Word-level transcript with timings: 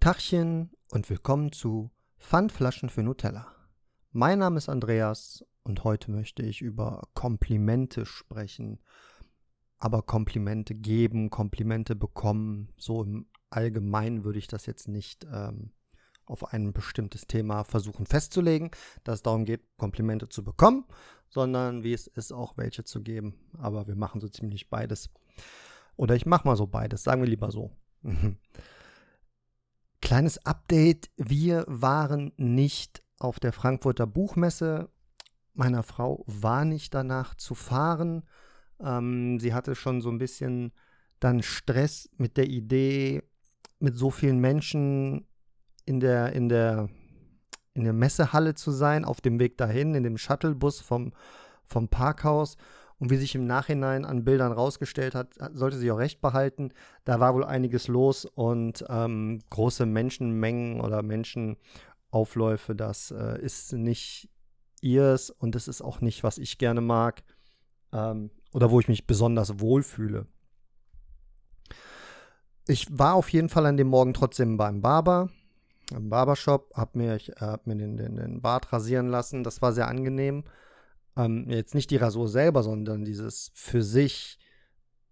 Tachchen 0.00 0.70
und 0.92 1.10
willkommen 1.10 1.50
zu 1.50 1.90
Pfandflaschen 2.20 2.88
für 2.88 3.02
Nutella. 3.02 3.48
Mein 4.12 4.38
Name 4.38 4.58
ist 4.58 4.68
Andreas 4.68 5.44
und 5.64 5.82
heute 5.82 6.12
möchte 6.12 6.44
ich 6.44 6.62
über 6.62 7.02
Komplimente 7.14 8.06
sprechen. 8.06 8.78
Aber 9.76 10.02
Komplimente 10.02 10.76
geben, 10.76 11.30
Komplimente 11.30 11.96
bekommen, 11.96 12.72
so 12.76 13.02
im 13.02 13.26
Allgemeinen 13.50 14.22
würde 14.22 14.38
ich 14.38 14.46
das 14.46 14.66
jetzt 14.66 14.86
nicht 14.86 15.26
ähm, 15.32 15.72
auf 16.26 16.52
ein 16.52 16.72
bestimmtes 16.72 17.26
Thema 17.26 17.64
versuchen 17.64 18.06
festzulegen, 18.06 18.70
dass 19.02 19.16
es 19.16 19.22
darum 19.22 19.44
geht, 19.44 19.62
Komplimente 19.78 20.28
zu 20.28 20.44
bekommen, 20.44 20.84
sondern 21.28 21.82
wie 21.82 21.92
es 21.92 22.06
ist, 22.06 22.32
auch 22.32 22.56
welche 22.56 22.84
zu 22.84 23.02
geben. 23.02 23.34
Aber 23.58 23.88
wir 23.88 23.96
machen 23.96 24.20
so 24.20 24.28
ziemlich 24.28 24.70
beides. 24.70 25.10
Oder 25.96 26.14
ich 26.14 26.24
mache 26.24 26.46
mal 26.46 26.56
so 26.56 26.68
beides, 26.68 27.02
sagen 27.02 27.20
wir 27.20 27.28
lieber 27.28 27.50
so. 27.50 27.72
Kleines 30.00 30.38
Update, 30.46 31.10
wir 31.16 31.64
waren 31.66 32.32
nicht 32.36 33.02
auf 33.18 33.40
der 33.40 33.52
Frankfurter 33.52 34.06
Buchmesse. 34.06 34.90
Meiner 35.54 35.82
Frau 35.82 36.24
war 36.26 36.64
nicht 36.64 36.94
danach 36.94 37.34
zu 37.34 37.54
fahren. 37.54 38.22
Ähm, 38.80 39.40
sie 39.40 39.54
hatte 39.54 39.74
schon 39.74 40.00
so 40.00 40.08
ein 40.08 40.18
bisschen 40.18 40.72
dann 41.18 41.42
Stress 41.42 42.08
mit 42.16 42.36
der 42.36 42.46
Idee, 42.46 43.22
mit 43.80 43.96
so 43.96 44.10
vielen 44.10 44.38
Menschen 44.38 45.26
in 45.84 45.98
der, 45.98 46.32
in 46.32 46.48
der, 46.48 46.88
in 47.74 47.84
der 47.84 47.92
Messehalle 47.92 48.54
zu 48.54 48.70
sein, 48.70 49.04
auf 49.04 49.20
dem 49.20 49.40
Weg 49.40 49.58
dahin, 49.58 49.94
in 49.94 50.04
dem 50.04 50.16
Shuttlebus 50.16 50.80
vom, 50.80 51.12
vom 51.64 51.88
Parkhaus. 51.88 52.56
Und 52.98 53.10
wie 53.10 53.16
sich 53.16 53.34
im 53.34 53.46
Nachhinein 53.46 54.04
an 54.04 54.24
Bildern 54.24 54.52
rausgestellt 54.52 55.14
hat, 55.14 55.34
sollte 55.54 55.78
sie 55.78 55.90
auch 55.90 55.98
recht 55.98 56.20
behalten. 56.20 56.70
Da 57.04 57.20
war 57.20 57.34
wohl 57.34 57.44
einiges 57.44 57.86
los 57.86 58.24
und 58.24 58.84
ähm, 58.88 59.40
große 59.50 59.86
Menschenmengen 59.86 60.80
oder 60.80 61.02
Menschenaufläufe, 61.02 62.74
das 62.74 63.12
äh, 63.12 63.40
ist 63.40 63.72
nicht 63.72 64.28
ihrs 64.80 65.30
und 65.30 65.54
das 65.54 65.68
ist 65.68 65.80
auch 65.82 66.00
nicht, 66.00 66.24
was 66.24 66.38
ich 66.38 66.58
gerne 66.58 66.80
mag 66.80 67.22
ähm, 67.92 68.30
oder 68.52 68.70
wo 68.70 68.80
ich 68.80 68.88
mich 68.88 69.06
besonders 69.06 69.60
wohlfühle. 69.60 70.26
Ich 72.66 72.86
war 72.98 73.14
auf 73.14 73.28
jeden 73.30 73.48
Fall 73.48 73.64
an 73.66 73.76
dem 73.76 73.88
Morgen 73.88 74.12
trotzdem 74.12 74.56
beim 74.56 74.82
Barber, 74.82 75.30
im 75.90 76.10
Barbershop, 76.10 76.70
habe 76.74 76.98
mir, 76.98 77.16
ich, 77.16 77.30
äh, 77.30 77.40
hab 77.40 77.66
mir 77.66 77.76
den, 77.76 77.96
den, 77.96 78.16
den 78.16 78.42
Bart 78.42 78.72
rasieren 78.72 79.08
lassen. 79.08 79.42
Das 79.42 79.62
war 79.62 79.72
sehr 79.72 79.88
angenehm. 79.88 80.44
Ähm, 81.18 81.50
jetzt 81.50 81.74
nicht 81.74 81.90
die 81.90 81.96
Rasur 81.96 82.28
selber, 82.28 82.62
sondern 82.62 83.04
dieses 83.04 83.50
für 83.54 83.82
sich 83.82 84.38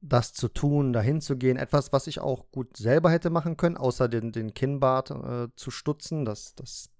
das 0.01 0.33
zu 0.33 0.49
tun, 0.49 0.93
dahin 0.93 1.21
zu 1.21 1.37
gehen. 1.37 1.57
Etwas, 1.57 1.93
was 1.93 2.07
ich 2.07 2.21
auch 2.21 2.51
gut 2.53 2.77
selber 2.77 3.11
hätte 3.11 3.29
machen 3.29 3.57
können, 3.57 3.77
außer 3.77 4.09
den, 4.09 4.33
den 4.33 4.55
Kinnbart 4.55 5.11
äh, 5.11 5.49
zu 5.57 5.71
stutzen. 5.71 6.25
Das, 6.25 6.55
das 6.55 6.91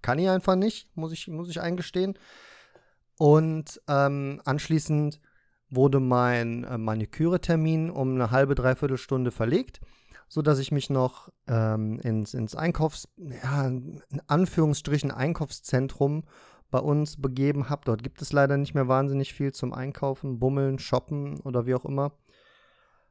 kann 0.00 0.18
ich 0.18 0.28
einfach 0.28 0.54
nicht, 0.54 0.88
muss 0.96 1.12
ich, 1.12 1.28
muss 1.28 1.50
ich 1.50 1.60
eingestehen. 1.60 2.14
Und 3.18 3.80
ähm, 3.88 4.40
anschließend 4.44 5.20
wurde 5.68 5.98
mein 5.98 6.64
äh, 6.64 6.78
Maniküre-Termin 6.78 7.90
um 7.90 8.14
eine 8.14 8.30
halbe, 8.30 8.54
dreiviertel 8.54 8.98
Stunde 8.98 9.32
verlegt, 9.32 9.80
sodass 10.28 10.58
ich 10.58 10.70
mich 10.70 10.90
noch 10.90 11.30
ähm, 11.48 11.98
ins, 12.00 12.34
ins 12.34 12.54
Einkaufs-, 12.54 13.08
ja, 13.16 13.66
in 13.66 14.02
Anführungsstrichen 14.26 15.10
Einkaufszentrum 15.10 16.24
bei 16.76 16.82
uns 16.82 17.18
begeben 17.18 17.70
habe. 17.70 17.80
Dort 17.86 18.02
gibt 18.02 18.20
es 18.20 18.34
leider 18.34 18.58
nicht 18.58 18.74
mehr 18.74 18.86
wahnsinnig 18.86 19.32
viel 19.32 19.50
zum 19.50 19.72
Einkaufen, 19.72 20.38
Bummeln, 20.38 20.78
Shoppen 20.78 21.40
oder 21.40 21.64
wie 21.64 21.74
auch 21.74 21.86
immer 21.86 22.12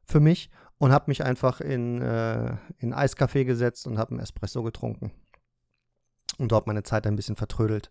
für 0.04 0.20
mich 0.20 0.52
und 0.78 0.92
habe 0.92 1.06
mich 1.08 1.24
einfach 1.24 1.62
in, 1.62 2.00
äh, 2.00 2.58
in 2.78 2.94
Eiskaffee 2.94 3.44
gesetzt 3.44 3.88
und 3.88 3.98
habe 3.98 4.12
einen 4.12 4.20
Espresso 4.20 4.62
getrunken 4.62 5.12
und 6.38 6.52
dort 6.52 6.68
meine 6.68 6.84
Zeit 6.84 7.08
ein 7.08 7.16
bisschen 7.16 7.38
vertrödelt. 7.38 7.90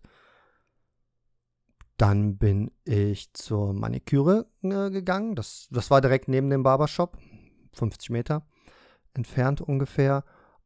Dann 1.97 2.37
bin 2.37 2.71
ich 2.85 3.33
zur 3.33 3.73
Maniküre 3.73 4.47
äh, 4.63 4.89
gegangen. 4.91 5.35
Das, 5.35 5.67
das 5.71 5.91
war 5.91 5.99
direkt 5.99 6.29
neben 6.29 6.49
dem 6.49 6.63
Barbershop, 6.63 7.17
50 7.73 8.11
Meter 8.11 8.47
entfernt 9.13 9.59
ungefähr 9.59 10.23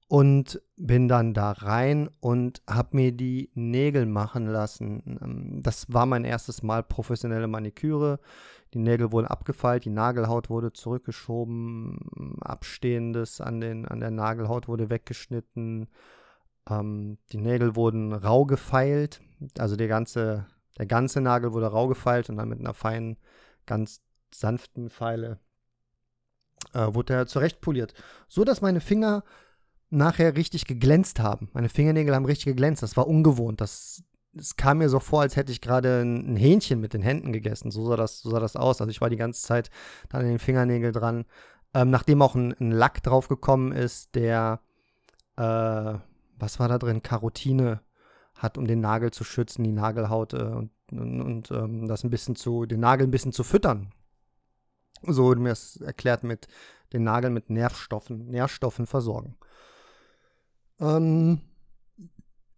und 0.09 0.59
bin 0.75 1.07
dann 1.07 1.35
da 1.35 1.51
rein 1.51 2.09
und 2.19 2.63
habe 2.67 2.97
mir 2.97 3.11
die 3.11 3.51
Nägel 3.53 4.07
machen 4.07 4.47
lassen. 4.47 5.19
Ähm, 5.21 5.61
das 5.61 5.93
war 5.93 6.07
mein 6.07 6.25
erstes 6.25 6.63
Mal 6.63 6.83
professionelle 6.83 7.47
Maniküre. 7.47 8.19
Die 8.73 8.79
Nägel 8.79 9.11
wurden 9.11 9.27
abgefeilt, 9.27 9.85
die 9.85 9.91
Nagelhaut 9.91 10.49
wurde 10.49 10.73
zurückgeschoben, 10.73 12.37
Abstehendes 12.41 13.39
an, 13.39 13.61
den, 13.61 13.87
an 13.87 13.99
der 13.99 14.09
Nagelhaut 14.09 14.67
wurde 14.67 14.89
weggeschnitten. 14.89 15.87
Ähm, 16.67 17.19
die 17.31 17.37
Nägel 17.37 17.75
wurden 17.75 18.11
rau 18.11 18.45
gefeilt, 18.45 19.21
also 19.59 19.75
der 19.75 19.87
ganze, 19.87 20.47
der 20.79 20.87
ganze 20.87 21.21
Nagel 21.21 21.53
wurde 21.53 21.67
rau 21.67 21.87
gefeilt 21.87 22.31
und 22.31 22.37
dann 22.37 22.49
mit 22.49 22.59
einer 22.59 22.73
feinen, 22.73 23.17
ganz 23.67 24.01
sanften 24.33 24.89
Feile 24.89 25.37
äh, 26.73 26.95
wurde 26.95 27.13
er 27.13 27.27
zurechtpoliert. 27.27 27.93
So 28.27 28.43
dass 28.43 28.61
meine 28.61 28.81
Finger 28.81 29.23
nachher 29.89 30.35
richtig 30.35 30.65
geglänzt 30.65 31.19
haben. 31.19 31.49
Meine 31.53 31.69
Fingernägel 31.69 32.15
haben 32.15 32.25
richtig 32.25 32.45
geglänzt. 32.45 32.83
Das 32.83 32.97
war 32.97 33.07
ungewohnt. 33.07 33.61
Das, 33.61 34.03
das 34.33 34.55
kam 34.55 34.79
mir 34.79 34.89
so 34.89 34.99
vor, 34.99 35.21
als 35.21 35.35
hätte 35.35 35.51
ich 35.51 35.61
gerade 35.61 36.01
ein 36.01 36.35
Hähnchen 36.35 36.79
mit 36.79 36.93
den 36.93 37.01
Händen 37.01 37.33
gegessen. 37.33 37.71
So 37.71 37.87
sah 37.87 37.95
das, 37.95 38.19
so 38.19 38.29
sah 38.29 38.39
das 38.39 38.55
aus. 38.55 38.81
Also 38.81 38.91
ich 38.91 39.01
war 39.01 39.09
die 39.09 39.17
ganze 39.17 39.41
Zeit 39.41 39.69
dann 40.09 40.21
in 40.21 40.29
den 40.29 40.39
Fingernägeln 40.39 40.93
dran. 40.93 41.25
Ähm, 41.73 41.89
nachdem 41.89 42.21
auch 42.21 42.35
ein, 42.35 42.53
ein, 42.59 42.71
Lack 42.71 43.03
draufgekommen 43.03 43.71
ist, 43.71 44.15
der, 44.15 44.59
äh, 45.37 45.93
was 46.37 46.59
war 46.59 46.67
da 46.67 46.77
drin? 46.77 47.03
Karotine 47.03 47.81
hat, 48.35 48.57
um 48.57 48.65
den 48.65 48.79
Nagel 48.79 49.11
zu 49.11 49.23
schützen, 49.23 49.63
die 49.63 49.71
Nagelhaut 49.71 50.33
äh, 50.33 50.37
und, 50.37 50.71
und, 50.91 51.21
und 51.21 51.51
ähm, 51.51 51.87
das 51.87 52.03
ein 52.03 52.09
bisschen 52.09 52.35
zu, 52.35 52.65
den 52.65 52.79
Nagel 52.79 53.07
ein 53.07 53.11
bisschen 53.11 53.33
zu 53.33 53.43
füttern. 53.43 53.91
So 55.03 55.25
wurde 55.25 55.41
mir 55.41 55.49
das 55.49 55.77
erklärt 55.77 56.23
mit 56.23 56.47
den 56.93 57.03
Nagel 57.03 57.29
mit 57.29 57.49
Nährstoffen, 57.49 58.27
Nährstoffen 58.27 58.87
versorgen. 58.87 59.37
Ähm, 60.79 61.41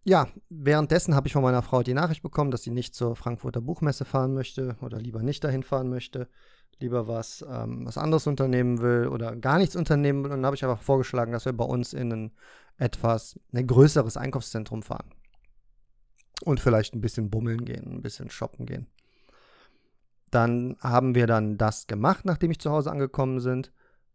ja, 0.04 0.28
währenddessen 0.48 1.14
habe 1.14 1.28
ich 1.28 1.32
von 1.32 1.42
meiner 1.42 1.62
Frau 1.62 1.82
die 1.82 1.94
Nachricht 1.94 2.22
bekommen, 2.22 2.50
dass 2.50 2.62
sie 2.62 2.70
nicht 2.70 2.94
zur 2.94 3.14
Frankfurter 3.14 3.60
Buchmesse 3.60 4.04
fahren 4.04 4.34
möchte 4.34 4.76
oder 4.80 4.98
lieber 4.98 5.22
nicht 5.22 5.44
dahin 5.44 5.62
fahren 5.62 5.88
möchte, 5.88 6.28
lieber 6.80 7.06
was, 7.06 7.44
ähm, 7.48 7.86
was 7.86 7.98
anderes 7.98 8.26
unternehmen 8.26 8.80
will 8.80 9.06
oder 9.08 9.36
gar 9.36 9.58
nichts 9.58 9.76
unternehmen 9.76 10.24
will. 10.24 10.32
Und 10.32 10.38
dann 10.38 10.46
habe 10.46 10.56
ich 10.56 10.64
einfach 10.64 10.82
vorgeschlagen, 10.82 11.32
dass 11.32 11.44
wir 11.44 11.52
bei 11.52 11.64
uns 11.64 11.92
in 11.92 12.12
ein 12.12 12.32
etwas 12.78 13.38
ein 13.52 13.66
größeres 13.66 14.16
Einkaufszentrum 14.16 14.82
fahren. 14.82 15.14
Und 16.44 16.58
vielleicht 16.58 16.94
ein 16.94 17.00
bisschen 17.00 17.30
bummeln 17.30 17.64
gehen, 17.64 17.92
ein 17.92 18.02
bisschen 18.02 18.30
shoppen 18.30 18.66
gehen. 18.66 18.88
Dann 20.32 20.76
haben 20.80 21.14
wir 21.14 21.28
dann 21.28 21.58
das 21.58 21.86
gemacht, 21.86 22.24
nachdem 22.24 22.50
ich 22.50 22.58
zu 22.58 22.70
Hause 22.70 22.90
angekommen 22.90 23.38
sind 23.38 23.72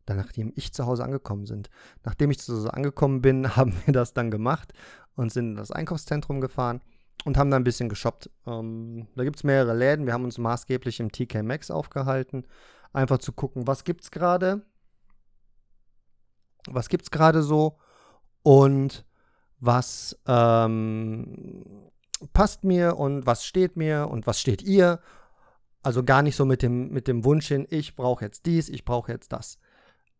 dann 0.07 0.17
nachdem 0.17 0.51
ich 0.55 0.73
zu 0.73 0.85
Hause 0.85 1.03
angekommen 1.03 1.45
sind. 1.45 1.69
Nachdem 2.03 2.31
ich 2.31 2.39
zu 2.39 2.53
Hause 2.55 2.73
angekommen 2.73 3.21
bin, 3.21 3.55
haben 3.55 3.73
wir 3.85 3.93
das 3.93 4.13
dann 4.13 4.31
gemacht 4.31 4.73
und 5.15 5.31
sind 5.31 5.51
in 5.51 5.55
das 5.55 5.71
Einkaufszentrum 5.71 6.41
gefahren 6.41 6.81
und 7.25 7.37
haben 7.37 7.51
da 7.51 7.57
ein 7.57 7.63
bisschen 7.63 7.89
geshoppt. 7.89 8.29
Ähm, 8.47 9.07
da 9.15 9.23
gibt 9.23 9.35
es 9.35 9.43
mehrere 9.43 9.75
Läden. 9.75 10.05
Wir 10.05 10.13
haben 10.13 10.23
uns 10.23 10.37
maßgeblich 10.37 10.99
im 10.99 11.11
TK 11.11 11.43
Maxx 11.43 11.69
aufgehalten, 11.69 12.45
einfach 12.93 13.19
zu 13.19 13.33
gucken, 13.33 13.67
was 13.67 13.83
gibt's 13.83 14.09
gerade, 14.09 14.65
was 16.67 16.89
gibt's 16.89 17.11
gerade 17.11 17.43
so 17.43 17.77
und 18.43 19.05
was 19.59 20.17
ähm, 20.27 21.89
passt 22.33 22.63
mir 22.63 22.97
und 22.97 23.25
was 23.25 23.45
steht 23.45 23.75
mir 23.75 24.07
und 24.09 24.25
was 24.25 24.39
steht 24.39 24.61
ihr. 24.61 25.01
Also 25.83 26.03
gar 26.03 26.21
nicht 26.21 26.35
so 26.35 26.45
mit 26.45 26.61
dem, 26.61 26.89
mit 26.91 27.07
dem 27.07 27.25
Wunsch 27.25 27.47
hin, 27.47 27.67
ich 27.69 27.95
brauche 27.95 28.23
jetzt 28.23 28.45
dies, 28.45 28.69
ich 28.69 28.85
brauche 28.85 29.11
jetzt 29.11 29.31
das. 29.31 29.57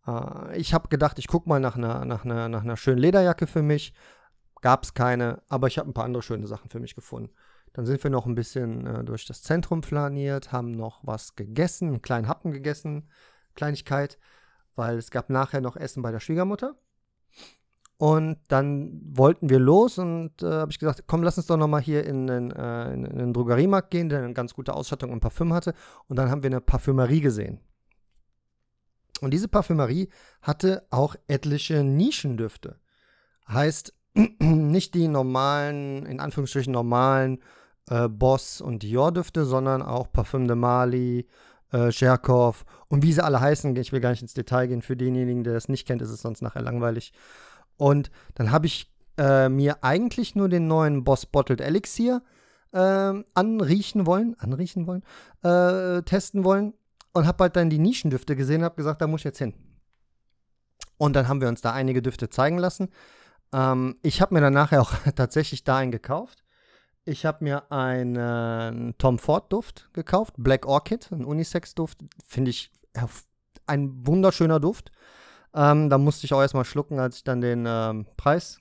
Äh, 0.08 0.58
ich 0.58 0.74
habe 0.74 0.88
gedacht, 0.88 1.20
ich 1.20 1.28
gucke 1.28 1.50
mal 1.50 1.60
nach 1.60 1.76
einer, 1.76 2.06
nach, 2.06 2.26
einer, 2.26 2.50
nach 2.50 2.64
einer 2.64 2.78
schönen 2.78 3.00
Lederjacke 3.00 3.48
für 3.48 3.62
mich. 3.62 3.94
Gab 4.62 4.84
es 4.84 4.94
keine, 4.94 5.42
aber 5.50 5.68
ich 5.68 5.78
habe 5.78 5.90
ein 5.90 5.94
paar 5.94 6.06
andere 6.06 6.24
schöne 6.24 6.48
Sachen 6.48 6.70
für 6.70 6.80
mich 6.80 6.96
gefunden. 6.96 7.32
Dann 7.74 7.86
sind 7.86 8.04
wir 8.04 8.10
noch 8.10 8.26
ein 8.26 8.34
bisschen 8.34 8.88
äh, 8.88 9.04
durch 9.04 9.26
das 9.26 9.44
Zentrum 9.44 9.84
flaniert, 9.84 10.52
haben 10.52 10.72
noch 10.72 11.02
was 11.04 11.36
gegessen, 11.36 11.90
einen 11.90 12.02
kleinen 12.02 12.28
Happen 12.28 12.52
gegessen, 12.52 13.10
Kleinigkeit, 13.54 14.18
weil 14.76 14.98
es 14.98 15.12
gab 15.12 15.30
nachher 15.30 15.62
noch 15.62 15.76
Essen 15.76 16.02
bei 16.02 16.12
der 16.12 16.20
Schwiegermutter. 16.20 16.76
Und 18.00 18.38
dann 18.48 19.02
wollten 19.04 19.50
wir 19.50 19.60
los 19.60 19.98
und 19.98 20.44
äh, 20.44 20.52
habe 20.52 20.72
ich 20.72 20.78
gesagt, 20.78 21.04
komm, 21.08 21.24
lass 21.24 21.38
uns 21.38 21.48
doch 21.48 21.58
noch 21.58 21.68
mal 21.68 21.82
hier 21.82 22.06
in 22.06 22.28
den, 22.28 22.52
äh, 22.52 23.32
Drogeriemarkt 23.34 23.90
gehen, 23.90 24.10
der 24.10 24.24
eine 24.24 24.34
ganz 24.34 24.54
gute 24.54 24.74
Ausstattung 24.74 25.12
und 25.12 25.20
Parfüm 25.20 25.52
hatte. 25.52 25.74
Und 26.08 26.18
dann 26.18 26.30
haben 26.30 26.44
wir 26.44 26.50
eine 26.50 26.62
Parfümerie 26.62 27.22
gesehen. 27.22 27.60
Und 29.20 29.32
diese 29.32 29.48
Parfümerie 29.48 30.10
hatte 30.42 30.86
auch 30.90 31.16
etliche 31.28 31.84
Nischendüfte. 31.84 32.80
Heißt, 33.48 33.94
nicht 34.40 34.94
die 34.94 35.08
normalen, 35.08 36.06
in 36.06 36.20
Anführungsstrichen 36.20 36.74
normalen 36.74 37.40
äh, 37.90 38.08
Boss- 38.08 38.62
und 38.62 38.84
Dior-Düfte, 38.84 39.46
sondern 39.46 39.82
auch 39.82 40.12
Parfüm 40.12 40.48
de 40.48 40.56
Mali, 40.56 41.28
äh, 41.72 41.92
Cherkov 41.92 42.66
und 42.88 43.04
wie 43.04 43.14
sie 43.14 43.24
alle 43.24 43.40
heißen. 43.40 43.76
Ich 43.76 43.92
will 43.92 44.00
gar 44.00 44.12
nicht 44.12 44.22
ins 44.22 44.34
Detail 44.34 44.68
gehen. 44.68 44.82
Für 44.82 44.96
denjenigen, 44.96 45.44
der 45.44 45.54
das 45.54 45.70
nicht 45.70 45.88
kennt, 45.88 46.02
ist 46.02 46.10
es 46.10 46.22
sonst 46.22 46.42
nachher 46.42 46.62
langweilig. 46.62 47.14
Und 47.78 48.10
dann 48.36 48.52
habe 48.52 48.66
ich 48.66 48.92
äh, 49.18 49.50
mir 49.50 49.84
eigentlich 49.84 50.36
nur 50.36 50.50
den 50.50 50.68
neuen 50.68 51.04
Boss 51.04 51.26
Bottled 51.26 51.62
Elixir 51.62 52.22
äh, 52.72 53.14
anriechen 53.34 54.06
wollen, 54.06 54.36
anriechen 54.40 54.88
wollen, 54.88 55.04
äh, 55.44 56.02
testen 56.04 56.44
wollen 56.44 56.74
und 57.18 57.28
habe 57.28 57.44
halt 57.44 57.56
dann 57.56 57.70
die 57.70 57.80
Nischendüfte 57.80 58.36
gesehen 58.36 58.62
und 58.62 58.66
habe 58.66 58.76
gesagt, 58.76 59.02
da 59.02 59.08
muss 59.08 59.22
ich 59.22 59.26
jetzt 59.26 59.40
hin. 59.40 59.54
Und 60.98 61.16
dann 61.16 61.28
haben 61.28 61.42
wir 61.42 61.48
uns 61.48 61.62
da 61.62 61.74
einige 61.74 62.02
Düfte 62.02 62.30
zeigen 62.30 62.58
lassen. 62.58 62.90
Ähm, 63.54 63.98
ich 64.02 64.22
habe 64.22 64.34
mir 64.34 64.42
dann 64.42 64.54
nachher 64.54 64.82
auch 64.82 64.94
tatsächlich 65.16 65.64
da 65.64 65.78
einen 65.78 65.92
gekauft. 65.92 66.44
Ich 67.06 67.26
habe 67.26 67.44
mir 67.44 67.72
einen 67.72 68.94
Tom 68.98 69.18
Ford 69.18 69.52
Duft 69.54 69.90
gekauft, 69.94 70.34
Black 70.38 70.66
Orchid, 70.66 71.10
ein 71.12 71.24
Unisex 71.24 71.74
Duft, 71.74 72.00
finde 72.28 72.52
ich 72.52 72.70
ein 73.66 74.06
wunderschöner 74.06 74.60
Duft. 74.60 74.92
Ähm, 75.56 75.90
da 75.90 75.98
musste 75.98 76.26
ich 76.26 76.34
auch 76.34 76.42
erstmal 76.42 76.66
schlucken, 76.66 77.00
als 77.00 77.18
ich 77.18 77.24
dann 77.24 77.40
den 77.40 77.66
ähm, 77.66 78.06
Preis, 78.18 78.60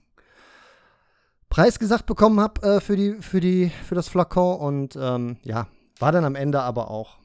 Preis 1.48 1.78
gesagt 1.80 2.06
bekommen 2.06 2.38
habe 2.40 2.62
äh, 2.62 2.80
für, 2.80 2.96
die, 2.96 3.14
für, 3.20 3.40
die, 3.40 3.70
für 3.84 3.96
das 3.96 4.08
Flakon. 4.08 4.58
Und 4.58 4.96
ähm, 4.96 5.38
ja, 5.42 5.66
war 5.98 6.12
dann 6.12 6.24
am 6.24 6.36
Ende 6.36 6.60
aber 6.60 6.90
auch, 6.90 7.18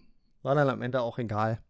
war 0.44 0.56
dann 0.56 0.70
am 0.70 0.82
Ende 0.82 1.02
auch 1.02 1.18
egal. 1.18 1.62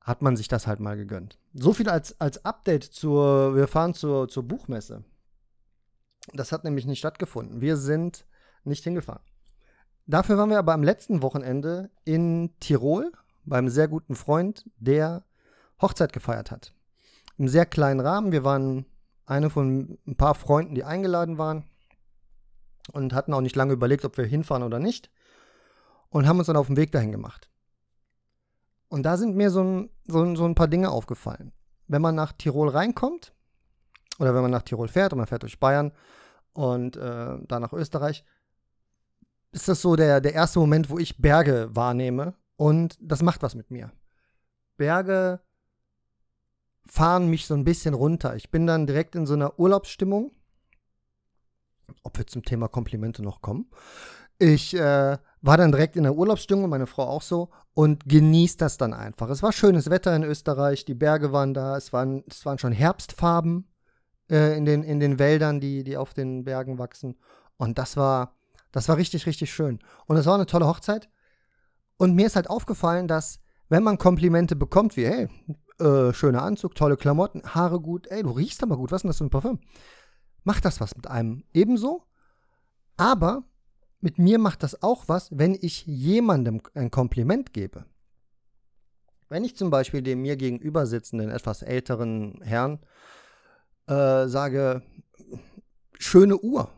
Hat 0.00 0.22
man 0.22 0.36
sich 0.36 0.48
das 0.48 0.66
halt 0.66 0.80
mal 0.80 0.96
gegönnt. 0.96 1.38
So 1.52 1.72
viel 1.72 1.88
als, 1.88 2.20
als 2.20 2.44
Update 2.44 2.84
zur, 2.84 3.56
wir 3.56 3.66
fahren 3.66 3.94
zur, 3.94 4.28
zur 4.28 4.44
Buchmesse. 4.44 5.04
Das 6.32 6.52
hat 6.52 6.64
nämlich 6.64 6.86
nicht 6.86 6.98
stattgefunden. 6.98 7.60
Wir 7.60 7.76
sind 7.76 8.26
nicht 8.64 8.84
hingefahren. 8.84 9.22
Dafür 10.06 10.38
waren 10.38 10.50
wir 10.50 10.58
aber 10.58 10.74
am 10.74 10.84
letzten 10.84 11.22
Wochenende 11.22 11.90
in 12.04 12.54
Tirol 12.60 13.10
beim 13.44 13.68
sehr 13.68 13.88
guten 13.88 14.14
Freund, 14.14 14.68
der 14.76 15.24
Hochzeit 15.80 16.12
gefeiert 16.12 16.50
hat. 16.50 16.72
Im 17.38 17.48
sehr 17.48 17.66
kleinen 17.66 18.00
Rahmen. 18.00 18.32
Wir 18.32 18.44
waren 18.44 18.86
eine 19.24 19.50
von 19.50 19.98
ein 20.06 20.16
paar 20.16 20.34
Freunden, 20.34 20.74
die 20.74 20.84
eingeladen 20.84 21.38
waren 21.38 21.64
und 22.92 23.12
hatten 23.12 23.34
auch 23.34 23.40
nicht 23.40 23.56
lange 23.56 23.72
überlegt, 23.72 24.04
ob 24.04 24.16
wir 24.16 24.24
hinfahren 24.24 24.62
oder 24.62 24.78
nicht 24.78 25.10
und 26.10 26.26
haben 26.26 26.38
uns 26.38 26.46
dann 26.46 26.56
auf 26.56 26.68
den 26.68 26.76
Weg 26.76 26.92
dahin 26.92 27.12
gemacht. 27.12 27.48
Und 28.88 29.02
da 29.02 29.16
sind 29.16 29.36
mir 29.36 29.50
so 29.50 29.62
ein, 29.62 29.90
so, 30.06 30.22
ein, 30.22 30.36
so 30.36 30.44
ein 30.44 30.54
paar 30.54 30.68
Dinge 30.68 30.90
aufgefallen. 30.90 31.52
Wenn 31.88 32.02
man 32.02 32.14
nach 32.14 32.32
Tirol 32.32 32.68
reinkommt 32.68 33.32
oder 34.18 34.34
wenn 34.34 34.42
man 34.42 34.50
nach 34.50 34.62
Tirol 34.62 34.88
fährt 34.88 35.12
und 35.12 35.18
man 35.18 35.26
fährt 35.26 35.42
durch 35.42 35.58
Bayern 35.58 35.92
und 36.52 36.96
äh, 36.96 37.38
da 37.46 37.60
nach 37.60 37.72
Österreich, 37.72 38.24
ist 39.52 39.68
das 39.68 39.82
so 39.82 39.96
der, 39.96 40.20
der 40.20 40.34
erste 40.34 40.58
Moment, 40.58 40.90
wo 40.90 40.98
ich 40.98 41.18
Berge 41.18 41.68
wahrnehme 41.74 42.34
und 42.56 42.96
das 43.00 43.22
macht 43.22 43.42
was 43.42 43.54
mit 43.54 43.70
mir. 43.70 43.92
Berge 44.76 45.40
fahren 46.86 47.28
mich 47.28 47.46
so 47.46 47.54
ein 47.54 47.64
bisschen 47.64 47.94
runter. 47.94 48.36
Ich 48.36 48.50
bin 48.50 48.66
dann 48.66 48.86
direkt 48.86 49.14
in 49.14 49.26
so 49.26 49.34
einer 49.34 49.58
Urlaubsstimmung. 49.58 50.32
Ob 52.02 52.18
wir 52.18 52.26
zum 52.26 52.44
Thema 52.44 52.68
Komplimente 52.68 53.22
noch 53.22 53.42
kommen. 53.42 53.70
Ich 54.38 54.74
äh, 54.74 55.18
war 55.42 55.56
dann 55.56 55.72
direkt 55.72 55.96
in 55.96 56.04
der 56.04 56.14
Urlaubsstimmung, 56.14 56.68
meine 56.68 56.86
Frau 56.86 57.04
auch 57.04 57.22
so, 57.22 57.50
und 57.74 58.08
genießt 58.08 58.60
das 58.60 58.78
dann 58.78 58.94
einfach. 58.94 59.28
Es 59.30 59.42
war 59.42 59.52
schönes 59.52 59.90
Wetter 59.90 60.14
in 60.16 60.24
Österreich, 60.24 60.84
die 60.84 60.94
Berge 60.94 61.32
waren 61.32 61.54
da, 61.54 61.76
es 61.76 61.92
waren, 61.92 62.24
es 62.28 62.44
waren 62.46 62.58
schon 62.58 62.72
Herbstfarben 62.72 63.68
äh, 64.30 64.56
in, 64.56 64.64
den, 64.64 64.82
in 64.82 65.00
den 65.00 65.18
Wäldern, 65.18 65.60
die, 65.60 65.84
die 65.84 65.96
auf 65.96 66.14
den 66.14 66.44
Bergen 66.44 66.78
wachsen. 66.78 67.16
Und 67.56 67.78
das 67.78 67.96
war, 67.96 68.34
das 68.72 68.88
war 68.88 68.96
richtig, 68.96 69.26
richtig 69.26 69.52
schön. 69.52 69.78
Und 70.06 70.16
es 70.16 70.26
war 70.26 70.34
eine 70.34 70.46
tolle 70.46 70.66
Hochzeit. 70.66 71.08
Und 71.96 72.14
mir 72.14 72.26
ist 72.26 72.36
halt 72.36 72.50
aufgefallen, 72.50 73.08
dass, 73.08 73.40
wenn 73.68 73.82
man 73.82 73.98
Komplimente 73.98 74.56
bekommt, 74.56 74.96
wie, 74.96 75.06
hey, 75.06 75.28
äh, 75.78 76.12
schöner 76.12 76.42
Anzug, 76.42 76.74
tolle 76.74 76.96
Klamotten, 76.96 77.42
Haare 77.54 77.80
gut, 77.80 78.06
ey, 78.08 78.22
du 78.22 78.30
riechst 78.30 78.62
aber 78.62 78.76
gut, 78.76 78.92
was 78.92 78.98
ist 78.98 79.02
denn 79.02 79.08
das 79.10 79.18
für 79.18 79.24
ein 79.24 79.30
Parfüm? 79.30 79.60
Macht 80.44 80.64
das 80.64 80.80
was 80.80 80.96
mit 80.96 81.06
einem 81.06 81.44
ebenso? 81.52 82.04
Aber 82.96 83.44
mit 84.00 84.18
mir 84.18 84.38
macht 84.38 84.62
das 84.62 84.82
auch 84.82 85.04
was, 85.08 85.36
wenn 85.36 85.56
ich 85.60 85.86
jemandem 85.86 86.60
ein 86.74 86.90
Kompliment 86.90 87.52
gebe. 87.52 87.84
Wenn 89.28 89.44
ich 89.44 89.56
zum 89.56 89.70
Beispiel 89.70 90.02
dem 90.02 90.22
mir 90.22 90.36
gegenüber 90.36 90.86
sitzenden, 90.86 91.30
etwas 91.30 91.62
älteren 91.62 92.40
Herrn 92.42 92.78
äh, 93.88 94.26
sage, 94.28 94.82
schöne 95.98 96.38
Uhr, 96.38 96.68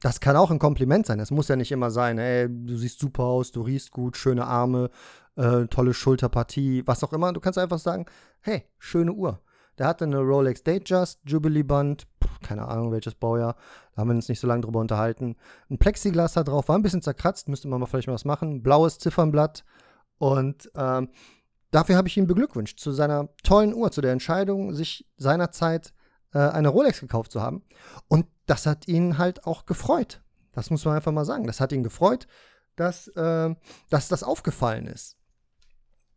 das 0.00 0.20
kann 0.20 0.36
auch 0.36 0.50
ein 0.50 0.58
Kompliment 0.58 1.06
sein. 1.06 1.20
Es 1.20 1.30
muss 1.30 1.48
ja 1.48 1.56
nicht 1.56 1.72
immer 1.72 1.90
sein, 1.90 2.18
ey, 2.18 2.48
du 2.48 2.76
siehst 2.76 2.98
super 2.98 3.24
aus, 3.24 3.52
du 3.52 3.62
riechst 3.62 3.90
gut, 3.90 4.16
schöne 4.16 4.46
Arme, 4.46 4.90
äh, 5.36 5.66
tolle 5.66 5.94
Schulterpartie, 5.94 6.82
was 6.86 7.04
auch 7.04 7.12
immer. 7.12 7.32
Du 7.32 7.40
kannst 7.40 7.58
einfach 7.58 7.78
sagen, 7.78 8.06
hey, 8.40 8.64
schöne 8.78 9.12
Uhr. 9.12 9.40
Der 9.82 9.88
hatte 9.88 10.04
eine 10.04 10.20
Rolex 10.20 10.62
Datejust, 10.62 11.18
Jubilee 11.24 11.64
Band, 11.64 12.06
keine 12.44 12.68
Ahnung 12.68 12.92
welches 12.92 13.16
Baujahr, 13.16 13.56
da 13.92 14.02
haben 14.02 14.10
wir 14.10 14.14
uns 14.14 14.28
nicht 14.28 14.38
so 14.38 14.46
lange 14.46 14.60
drüber 14.60 14.78
unterhalten. 14.78 15.34
Ein 15.70 15.78
Plexiglas 15.78 16.34
da 16.34 16.44
drauf, 16.44 16.68
war 16.68 16.78
ein 16.78 16.82
bisschen 16.82 17.02
zerkratzt, 17.02 17.48
müsste 17.48 17.66
man 17.66 17.80
mal 17.80 17.86
vielleicht 17.86 18.06
mal 18.06 18.14
was 18.14 18.24
machen. 18.24 18.62
Blaues 18.62 19.00
Ziffernblatt 19.00 19.64
und 20.18 20.70
ähm, 20.76 21.08
dafür 21.72 21.96
habe 21.96 22.06
ich 22.06 22.16
ihn 22.16 22.28
beglückwünscht 22.28 22.78
zu 22.78 22.92
seiner 22.92 23.30
tollen 23.42 23.74
Uhr, 23.74 23.90
zu 23.90 24.00
der 24.00 24.12
Entscheidung, 24.12 24.72
sich 24.72 25.10
seinerzeit 25.16 25.92
äh, 26.32 26.38
eine 26.38 26.68
Rolex 26.68 27.00
gekauft 27.00 27.32
zu 27.32 27.42
haben. 27.42 27.64
Und 28.06 28.26
das 28.46 28.66
hat 28.66 28.86
ihn 28.86 29.18
halt 29.18 29.48
auch 29.48 29.66
gefreut. 29.66 30.22
Das 30.52 30.70
muss 30.70 30.84
man 30.84 30.94
einfach 30.94 31.10
mal 31.10 31.24
sagen. 31.24 31.48
Das 31.48 31.60
hat 31.60 31.72
ihn 31.72 31.82
gefreut, 31.82 32.28
dass, 32.76 33.08
äh, 33.08 33.52
dass 33.90 34.06
das 34.06 34.22
aufgefallen 34.22 34.86
ist. 34.86 35.16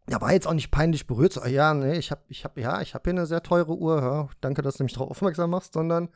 Er 0.07 0.21
war 0.21 0.33
jetzt 0.33 0.47
auch 0.47 0.53
nicht 0.53 0.71
peinlich 0.71 1.07
berührt, 1.07 1.33
so, 1.33 1.43
ja, 1.45 1.73
nee, 1.73 1.97
ich 1.97 2.11
habe 2.11 2.21
ich 2.27 2.43
hab, 2.43 2.57
ja, 2.57 2.81
ich 2.81 2.93
hab 2.93 3.03
hier 3.05 3.13
eine 3.13 3.25
sehr 3.25 3.41
teure 3.41 3.75
Uhr, 3.75 4.01
ja, 4.01 4.27
danke, 4.39 4.61
dass 4.61 4.77
du 4.77 4.83
mich 4.83 4.93
darauf 4.93 5.11
aufmerksam 5.11 5.49
machst, 5.49 5.73
sondern 5.73 6.09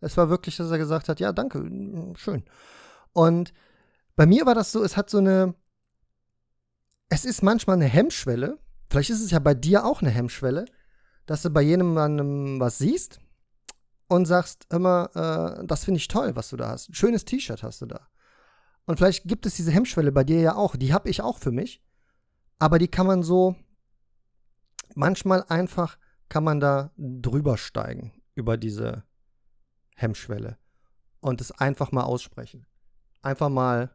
es 0.00 0.16
war 0.16 0.28
wirklich, 0.30 0.56
dass 0.56 0.70
er 0.70 0.78
gesagt 0.78 1.08
hat, 1.08 1.18
ja, 1.20 1.32
danke, 1.32 1.64
schön. 2.16 2.44
Und 3.12 3.52
bei 4.14 4.26
mir 4.26 4.46
war 4.46 4.54
das 4.54 4.70
so, 4.70 4.84
es 4.84 4.96
hat 4.96 5.10
so 5.10 5.18
eine, 5.18 5.54
es 7.08 7.24
ist 7.24 7.42
manchmal 7.42 7.76
eine 7.76 7.86
Hemmschwelle, 7.86 8.58
vielleicht 8.90 9.10
ist 9.10 9.22
es 9.22 9.32
ja 9.32 9.40
bei 9.40 9.54
dir 9.54 9.84
auch 9.84 10.02
eine 10.02 10.10
Hemmschwelle, 10.10 10.66
dass 11.26 11.42
du 11.42 11.50
bei 11.50 11.62
jedem 11.62 11.96
was 12.60 12.78
siehst 12.78 13.20
und 14.08 14.26
sagst 14.26 14.66
immer, 14.72 15.10
äh, 15.14 15.66
das 15.66 15.84
finde 15.84 15.98
ich 15.98 16.08
toll, 16.08 16.36
was 16.36 16.50
du 16.50 16.56
da 16.56 16.68
hast. 16.68 16.90
Ein 16.90 16.94
schönes 16.94 17.24
T-Shirt 17.24 17.62
hast 17.62 17.80
du 17.80 17.86
da. 17.86 18.08
Und 18.84 18.98
vielleicht 18.98 19.24
gibt 19.24 19.46
es 19.46 19.54
diese 19.54 19.70
Hemmschwelle 19.70 20.12
bei 20.12 20.24
dir 20.24 20.40
ja 20.40 20.54
auch. 20.54 20.76
Die 20.76 20.92
habe 20.92 21.08
ich 21.08 21.22
auch 21.22 21.38
für 21.38 21.52
mich. 21.52 21.82
Aber 22.62 22.78
die 22.78 22.86
kann 22.86 23.08
man 23.08 23.24
so 23.24 23.56
manchmal 24.94 25.42
einfach 25.48 25.98
kann 26.28 26.44
man 26.44 26.60
da 26.60 26.92
drüber 26.96 27.56
steigen 27.58 28.12
über 28.36 28.56
diese 28.56 29.02
Hemmschwelle 29.96 30.58
und 31.18 31.40
es 31.40 31.50
einfach 31.50 31.90
mal 31.90 32.04
aussprechen. 32.04 32.64
Einfach 33.20 33.48
mal 33.48 33.90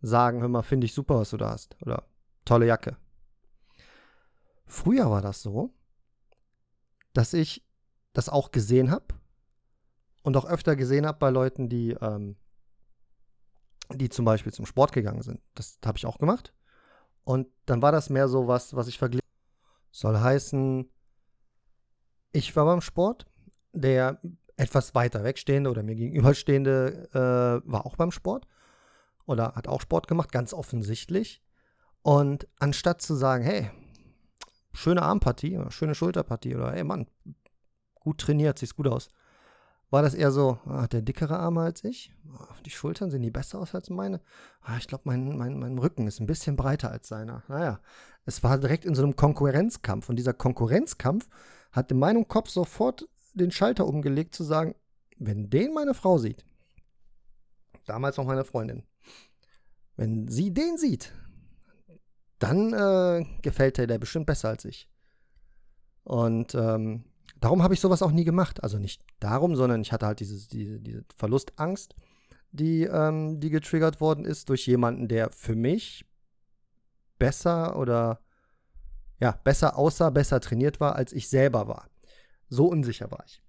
sagen, 0.00 0.40
hör 0.40 0.48
mal, 0.48 0.62
finde 0.62 0.86
ich 0.86 0.92
super, 0.92 1.20
was 1.20 1.30
du 1.30 1.36
da 1.36 1.50
hast. 1.50 1.80
Oder 1.82 2.02
tolle 2.44 2.66
Jacke. 2.66 2.96
Früher 4.66 5.08
war 5.08 5.22
das 5.22 5.40
so, 5.40 5.72
dass 7.12 7.32
ich 7.32 7.64
das 8.12 8.28
auch 8.28 8.50
gesehen 8.50 8.90
habe 8.90 9.14
und 10.24 10.36
auch 10.36 10.46
öfter 10.46 10.74
gesehen 10.74 11.06
habe 11.06 11.20
bei 11.20 11.30
Leuten, 11.30 11.68
die, 11.68 11.92
ähm, 11.92 12.34
die 13.92 14.08
zum 14.08 14.24
Beispiel 14.24 14.52
zum 14.52 14.66
Sport 14.66 14.90
gegangen 14.90 15.22
sind. 15.22 15.40
Das 15.54 15.78
habe 15.84 15.96
ich 15.96 16.06
auch 16.06 16.18
gemacht. 16.18 16.52
Und 17.24 17.48
dann 17.66 17.82
war 17.82 17.92
das 17.92 18.10
mehr 18.10 18.28
so 18.28 18.46
was, 18.46 18.76
was 18.76 18.88
ich 18.88 18.98
verglichen. 18.98 19.26
Soll 19.90 20.18
heißen, 20.18 20.88
ich 22.32 22.54
war 22.56 22.64
beim 22.64 22.80
Sport, 22.80 23.26
der 23.72 24.20
etwas 24.56 24.94
weiter 24.94 25.24
wegstehende 25.24 25.70
oder 25.70 25.82
mir 25.82 25.94
gegenüberstehende 25.94 27.08
äh, 27.12 27.70
war 27.70 27.86
auch 27.86 27.96
beim 27.96 28.10
Sport 28.10 28.46
oder 29.26 29.54
hat 29.54 29.68
auch 29.68 29.80
Sport 29.80 30.06
gemacht, 30.06 30.32
ganz 30.32 30.52
offensichtlich. 30.52 31.42
Und 32.02 32.46
anstatt 32.58 33.02
zu 33.02 33.14
sagen, 33.14 33.42
hey, 33.42 33.70
schöne 34.72 35.02
Armpartie, 35.02 35.58
schöne 35.70 35.94
Schulterpartie 35.94 36.54
oder 36.54 36.72
hey 36.72 36.84
Mann, 36.84 37.06
gut 37.94 38.18
trainiert, 38.18 38.58
sieht 38.58 38.76
gut 38.76 38.88
aus, 38.88 39.08
war 39.94 40.02
das 40.02 40.14
eher 40.14 40.32
so, 40.32 40.58
ah, 40.66 40.82
hat 40.82 40.92
der 40.92 41.02
dickere 41.02 41.38
Arme 41.38 41.62
als 41.62 41.84
ich? 41.84 42.12
Ah, 42.36 42.48
die 42.66 42.70
Schultern 42.70 43.12
sehen 43.12 43.22
die 43.22 43.30
besser 43.30 43.60
aus 43.60 43.76
als 43.76 43.90
meine? 43.90 44.20
Ah, 44.60 44.76
ich 44.76 44.88
glaube, 44.88 45.04
mein, 45.06 45.38
mein, 45.38 45.58
mein 45.58 45.78
Rücken 45.78 46.08
ist 46.08 46.18
ein 46.18 46.26
bisschen 46.26 46.56
breiter 46.56 46.90
als 46.90 47.06
seiner. 47.06 47.44
Naja, 47.46 47.80
es 48.26 48.42
war 48.42 48.58
direkt 48.58 48.84
in 48.84 48.96
so 48.96 49.04
einem 49.04 49.14
Konkurrenzkampf. 49.14 50.08
Und 50.08 50.16
dieser 50.16 50.34
Konkurrenzkampf 50.34 51.28
hat 51.70 51.92
in 51.92 52.00
meinem 52.00 52.26
Kopf 52.26 52.50
sofort 52.50 53.08
den 53.34 53.52
Schalter 53.52 53.86
umgelegt, 53.86 54.34
zu 54.34 54.42
sagen, 54.42 54.74
wenn 55.16 55.48
den 55.48 55.72
meine 55.72 55.94
Frau 55.94 56.18
sieht, 56.18 56.44
damals 57.86 58.16
noch 58.16 58.26
meine 58.26 58.44
Freundin, 58.44 58.82
wenn 59.96 60.26
sie 60.26 60.52
den 60.52 60.76
sieht, 60.76 61.12
dann 62.40 62.72
äh, 62.72 63.24
gefällt 63.42 63.78
der, 63.78 63.86
der 63.86 63.98
bestimmt 63.98 64.26
besser 64.26 64.48
als 64.48 64.64
ich. 64.64 64.90
Und 66.02 66.54
ähm, 66.56 67.04
darum 67.44 67.62
habe 67.62 67.74
ich 67.74 67.80
sowas 67.80 68.00
auch 68.00 68.10
nie 68.10 68.24
gemacht. 68.24 68.62
Also 68.62 68.78
nicht 68.78 69.02
darum, 69.20 69.54
sondern 69.54 69.82
ich 69.82 69.92
hatte 69.92 70.06
halt 70.06 70.20
dieses, 70.20 70.48
diese, 70.48 70.80
diese 70.80 71.04
Verlustangst, 71.14 71.94
die, 72.52 72.84
ähm, 72.84 73.38
die 73.38 73.50
getriggert 73.50 74.00
worden 74.00 74.24
ist 74.24 74.48
durch 74.48 74.66
jemanden, 74.66 75.08
der 75.08 75.30
für 75.30 75.54
mich 75.54 76.06
besser 77.18 77.76
oder 77.76 78.20
ja, 79.20 79.38
besser 79.44 79.76
aussah, 79.76 80.08
besser 80.08 80.40
trainiert 80.40 80.80
war, 80.80 80.96
als 80.96 81.12
ich 81.12 81.28
selber 81.28 81.68
war. 81.68 81.90
So 82.48 82.66
unsicher 82.66 83.10
war 83.10 83.22
ich. 83.26 83.42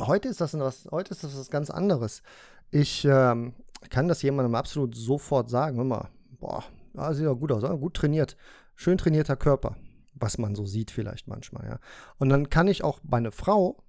heute 0.00 0.28
ist 0.28 0.40
das 0.40 0.58
was, 0.58 0.88
heute 0.90 1.10
ist 1.10 1.22
das 1.22 1.36
was 1.38 1.50
ganz 1.50 1.68
anderes. 1.68 2.22
Ich 2.70 3.04
ähm, 3.04 3.54
kann 3.90 4.08
das 4.08 4.22
jemandem 4.22 4.54
absolut 4.54 4.94
sofort 4.94 5.50
sagen. 5.50 5.86
Mal, 5.86 6.08
boah, 6.40 6.64
ja, 6.94 7.12
sieht 7.12 7.26
doch 7.26 7.36
gut 7.36 7.52
aus, 7.52 7.62
gut 7.78 7.94
trainiert, 7.94 8.38
schön 8.74 8.96
trainierter 8.96 9.36
Körper, 9.36 9.76
was 10.18 10.38
man 10.38 10.54
so 10.54 10.66
sieht 10.66 10.90
vielleicht 10.90 11.28
manchmal, 11.28 11.66
ja. 11.66 11.78
Und 12.18 12.28
dann 12.28 12.50
kann 12.50 12.68
ich 12.68 12.82
auch 12.82 13.00
meine 13.04 13.30
Frau 13.30 13.82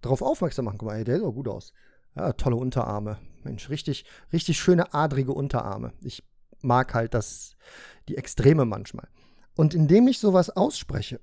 darauf 0.00 0.22
aufmerksam 0.22 0.66
machen. 0.66 0.78
Guck 0.78 0.88
mal, 0.88 0.96
ey, 0.96 1.04
der 1.04 1.16
sieht 1.16 1.24
doch 1.24 1.32
gut 1.32 1.48
aus. 1.48 1.72
Ja, 2.16 2.32
tolle 2.32 2.56
Unterarme. 2.56 3.18
Mensch, 3.42 3.68
richtig, 3.68 4.04
richtig 4.32 4.58
schöne 4.58 4.94
adrige 4.94 5.32
Unterarme. 5.32 5.92
Ich 6.02 6.24
mag 6.60 6.94
halt 6.94 7.14
das, 7.14 7.56
die 8.08 8.16
Extreme 8.16 8.64
manchmal. 8.64 9.08
Und 9.54 9.74
indem 9.74 10.08
ich 10.08 10.18
sowas 10.18 10.50
ausspreche 10.50 11.20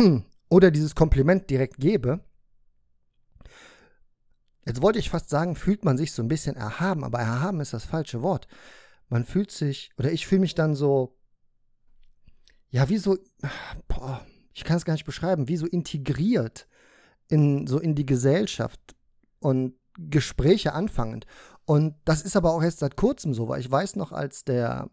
oder 0.50 0.70
dieses 0.70 0.94
Kompliment 0.94 1.48
direkt 1.48 1.78
gebe, 1.78 2.20
jetzt 4.66 4.82
wollte 4.82 4.98
ich 4.98 5.10
fast 5.10 5.30
sagen, 5.30 5.56
fühlt 5.56 5.84
man 5.84 5.96
sich 5.96 6.12
so 6.12 6.22
ein 6.22 6.28
bisschen 6.28 6.56
erhaben, 6.56 7.04
aber 7.04 7.20
erhaben 7.20 7.60
ist 7.60 7.72
das 7.72 7.84
falsche 7.84 8.22
Wort. 8.22 8.48
Man 9.08 9.24
fühlt 9.24 9.50
sich, 9.50 9.92
oder 9.98 10.12
ich 10.12 10.26
fühle 10.26 10.42
mich 10.42 10.54
dann 10.54 10.74
so, 10.74 11.16
ja, 12.70 12.88
wie 12.88 12.98
so, 12.98 13.18
boah, 13.88 14.24
ich 14.52 14.64
kann 14.64 14.76
es 14.76 14.84
gar 14.84 14.94
nicht 14.94 15.04
beschreiben, 15.04 15.48
wie 15.48 15.56
so 15.56 15.66
integriert 15.66 16.66
in 17.28 17.66
so 17.66 17.78
in 17.78 17.94
die 17.94 18.06
Gesellschaft 18.06 18.80
und 19.38 19.74
Gespräche 19.96 20.72
anfangend. 20.72 21.26
Und 21.64 21.94
das 22.04 22.22
ist 22.22 22.36
aber 22.36 22.52
auch 22.52 22.62
erst 22.62 22.80
seit 22.80 22.96
kurzem 22.96 23.34
so, 23.34 23.48
weil 23.48 23.60
ich 23.60 23.70
weiß 23.70 23.96
noch, 23.96 24.12
als 24.12 24.44
der, 24.44 24.90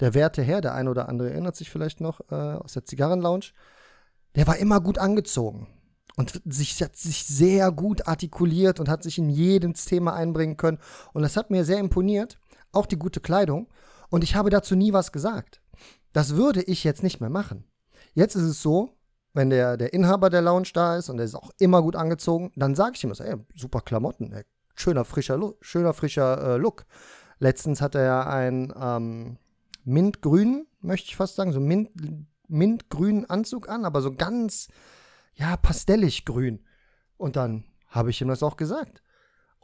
der 0.00 0.14
werte 0.14 0.42
Herr, 0.42 0.60
der 0.60 0.74
ein 0.74 0.88
oder 0.88 1.08
andere 1.08 1.30
erinnert 1.30 1.56
sich 1.56 1.70
vielleicht 1.70 2.00
noch 2.00 2.20
äh, 2.30 2.34
aus 2.34 2.74
der 2.74 2.84
Zigarrenlounge, 2.84 3.46
der 4.34 4.46
war 4.46 4.58
immer 4.58 4.80
gut 4.80 4.98
angezogen 4.98 5.68
und 6.16 6.40
sich, 6.44 6.82
hat 6.82 6.96
sich 6.96 7.24
sehr 7.24 7.72
gut 7.72 8.06
artikuliert 8.06 8.80
und 8.80 8.88
hat 8.88 9.02
sich 9.02 9.18
in 9.18 9.30
jedes 9.30 9.84
Thema 9.86 10.14
einbringen 10.14 10.56
können. 10.56 10.78
Und 11.12 11.22
das 11.22 11.36
hat 11.36 11.50
mir 11.50 11.64
sehr 11.64 11.78
imponiert, 11.78 12.38
auch 12.72 12.86
die 12.86 12.98
gute 12.98 13.20
Kleidung. 13.20 13.68
Und 14.08 14.22
ich 14.22 14.34
habe 14.34 14.50
dazu 14.50 14.76
nie 14.76 14.92
was 14.92 15.12
gesagt. 15.12 15.60
Das 16.16 16.34
würde 16.34 16.62
ich 16.62 16.82
jetzt 16.82 17.02
nicht 17.02 17.20
mehr 17.20 17.28
machen. 17.28 17.64
Jetzt 18.14 18.36
ist 18.36 18.44
es 18.44 18.62
so, 18.62 18.88
wenn 19.34 19.50
der, 19.50 19.76
der 19.76 19.92
Inhaber 19.92 20.30
der 20.30 20.40
Lounge 20.40 20.70
da 20.72 20.96
ist 20.96 21.10
und 21.10 21.18
der 21.18 21.26
ist 21.26 21.34
auch 21.34 21.50
immer 21.58 21.82
gut 21.82 21.94
angezogen, 21.94 22.52
dann 22.56 22.74
sage 22.74 22.92
ich 22.94 23.04
ihm 23.04 23.12
so, 23.12 23.22
ey, 23.22 23.36
super 23.54 23.82
Klamotten, 23.82 24.32
ey, 24.32 24.44
schöner 24.74 25.04
frischer, 25.04 25.38
schöner 25.60 25.92
frischer 25.92 26.54
äh, 26.54 26.56
Look. 26.56 26.86
Letztens 27.38 27.82
hatte 27.82 27.98
er 27.98 28.30
einen 28.30 28.72
ähm, 28.80 29.36
mintgrünen, 29.84 30.66
möchte 30.80 31.08
ich 31.08 31.16
fast 31.16 31.36
sagen, 31.36 31.52
so 31.52 31.60
mint, 31.60 31.90
mintgrünen 32.48 33.28
Anzug 33.28 33.68
an, 33.68 33.84
aber 33.84 34.00
so 34.00 34.14
ganz, 34.14 34.68
ja, 35.34 35.58
pastellig 35.58 36.24
grün. 36.24 36.64
Und 37.18 37.36
dann 37.36 37.64
habe 37.88 38.08
ich 38.08 38.22
ihm 38.22 38.28
das 38.28 38.42
auch 38.42 38.56
gesagt. 38.56 39.02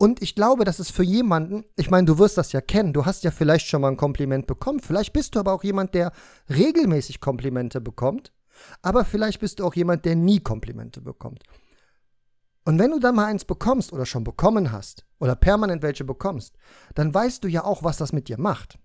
Und 0.02 0.20
ich 0.20 0.34
glaube, 0.34 0.64
das 0.64 0.80
ist 0.80 0.90
für 0.90 1.04
jemanden, 1.04 1.64
ich 1.76 1.90
meine, 1.90 2.06
du 2.06 2.18
wirst 2.18 2.36
das 2.36 2.50
ja 2.50 2.60
kennen, 2.60 2.92
du 2.92 3.06
hast 3.06 3.22
ja 3.22 3.30
vielleicht 3.30 3.68
schon 3.68 3.82
mal 3.82 3.88
ein 3.88 3.96
Kompliment 3.96 4.48
bekommen, 4.48 4.80
vielleicht 4.80 5.12
bist 5.12 5.34
du 5.34 5.38
aber 5.38 5.52
auch 5.52 5.62
jemand, 5.62 5.94
der 5.94 6.12
regelmäßig 6.48 7.20
Komplimente 7.20 7.80
bekommt 7.80 8.32
aber 8.80 9.04
vielleicht 9.04 9.40
bist 9.40 9.58
du 9.58 9.66
auch 9.66 9.74
jemand, 9.74 10.04
der 10.04 10.16
nie 10.16 10.40
Komplimente 10.40 11.00
bekommt. 11.00 11.42
Und 12.64 12.78
wenn 12.78 12.92
du 12.92 13.00
dann 13.00 13.16
mal 13.16 13.26
eins 13.26 13.44
bekommst 13.44 13.92
oder 13.92 14.06
schon 14.06 14.24
bekommen 14.24 14.70
hast 14.70 15.04
oder 15.18 15.34
permanent 15.34 15.82
welche 15.82 16.04
bekommst, 16.04 16.56
dann 16.94 17.12
weißt 17.12 17.42
du 17.42 17.48
ja 17.48 17.64
auch, 17.64 17.82
was 17.82 17.96
das 17.96 18.12
mit 18.12 18.28
dir 18.28 18.38
macht. 18.38 18.78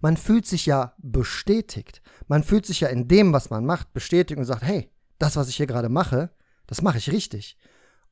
Man 0.00 0.16
fühlt 0.16 0.46
sich 0.46 0.66
ja 0.66 0.94
bestätigt. 0.98 2.02
Man 2.28 2.44
fühlt 2.44 2.66
sich 2.66 2.80
ja 2.80 2.88
in 2.88 3.08
dem, 3.08 3.32
was 3.32 3.50
man 3.50 3.66
macht, 3.66 3.92
bestätigt 3.92 4.38
und 4.38 4.44
sagt, 4.44 4.62
hey, 4.62 4.90
das, 5.18 5.36
was 5.36 5.48
ich 5.48 5.56
hier 5.56 5.66
gerade 5.66 5.88
mache, 5.88 6.30
das 6.66 6.82
mache 6.82 6.98
ich 6.98 7.10
richtig. 7.10 7.58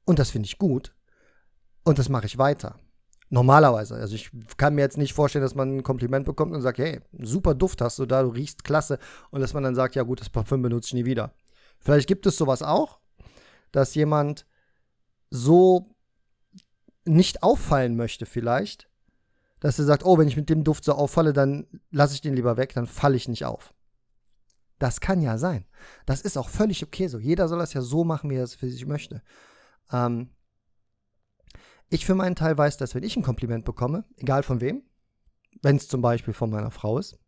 Und 0.04 0.18
das 0.18 0.30
finde 0.30 0.46
ich 0.46 0.58
gut. 0.58 0.94
Und 1.88 1.98
das 1.98 2.10
mache 2.10 2.26
ich 2.26 2.36
weiter. 2.36 2.74
Normalerweise. 3.30 3.94
Also 3.94 4.14
ich 4.14 4.30
kann 4.58 4.74
mir 4.74 4.82
jetzt 4.82 4.98
nicht 4.98 5.14
vorstellen, 5.14 5.42
dass 5.42 5.54
man 5.54 5.78
ein 5.78 5.82
Kompliment 5.82 6.26
bekommt 6.26 6.52
und 6.52 6.60
sagt, 6.60 6.76
hey, 6.76 7.00
super 7.18 7.54
Duft 7.54 7.80
hast 7.80 7.98
du 7.98 8.04
da, 8.04 8.22
du 8.22 8.28
riechst 8.28 8.62
klasse. 8.62 8.98
Und 9.30 9.40
dass 9.40 9.54
man 9.54 9.62
dann 9.62 9.74
sagt, 9.74 9.94
ja 9.94 10.02
gut, 10.02 10.20
das 10.20 10.28
Parfüm 10.28 10.60
benutze 10.60 10.88
ich 10.88 10.92
nie 10.92 11.06
wieder. 11.06 11.32
Vielleicht 11.80 12.06
gibt 12.06 12.26
es 12.26 12.36
sowas 12.36 12.62
auch, 12.62 12.98
dass 13.72 13.94
jemand 13.94 14.44
so 15.30 15.94
nicht 17.06 17.42
auffallen 17.42 17.96
möchte 17.96 18.26
vielleicht, 18.26 18.90
dass 19.58 19.78
er 19.78 19.86
sagt, 19.86 20.04
oh, 20.04 20.18
wenn 20.18 20.28
ich 20.28 20.36
mit 20.36 20.50
dem 20.50 20.64
Duft 20.64 20.84
so 20.84 20.92
auffalle, 20.92 21.32
dann 21.32 21.66
lasse 21.90 22.12
ich 22.12 22.20
den 22.20 22.34
lieber 22.34 22.58
weg, 22.58 22.74
dann 22.74 22.86
falle 22.86 23.16
ich 23.16 23.28
nicht 23.28 23.46
auf. 23.46 23.72
Das 24.78 25.00
kann 25.00 25.22
ja 25.22 25.38
sein. 25.38 25.64
Das 26.04 26.20
ist 26.20 26.36
auch 26.36 26.50
völlig 26.50 26.84
okay 26.84 27.08
so. 27.08 27.18
Jeder 27.18 27.48
soll 27.48 27.60
das 27.60 27.72
ja 27.72 27.80
so 27.80 28.04
machen, 28.04 28.28
wie 28.28 28.36
er 28.36 28.44
es 28.44 28.56
für 28.56 28.68
sich 28.68 28.84
möchte. 28.84 29.22
Ähm, 29.90 30.28
ich 31.90 32.06
für 32.06 32.14
meinen 32.14 32.36
Teil 32.36 32.56
weiß, 32.56 32.76
dass 32.76 32.94
wenn 32.94 33.02
ich 33.02 33.16
ein 33.16 33.22
Kompliment 33.22 33.64
bekomme, 33.64 34.04
egal 34.16 34.42
von 34.42 34.60
wem, 34.60 34.82
wenn 35.62 35.76
es 35.76 35.88
zum 35.88 36.02
Beispiel 36.02 36.34
von 36.34 36.50
meiner 36.50 36.70
Frau 36.70 36.98
ist, 36.98 37.18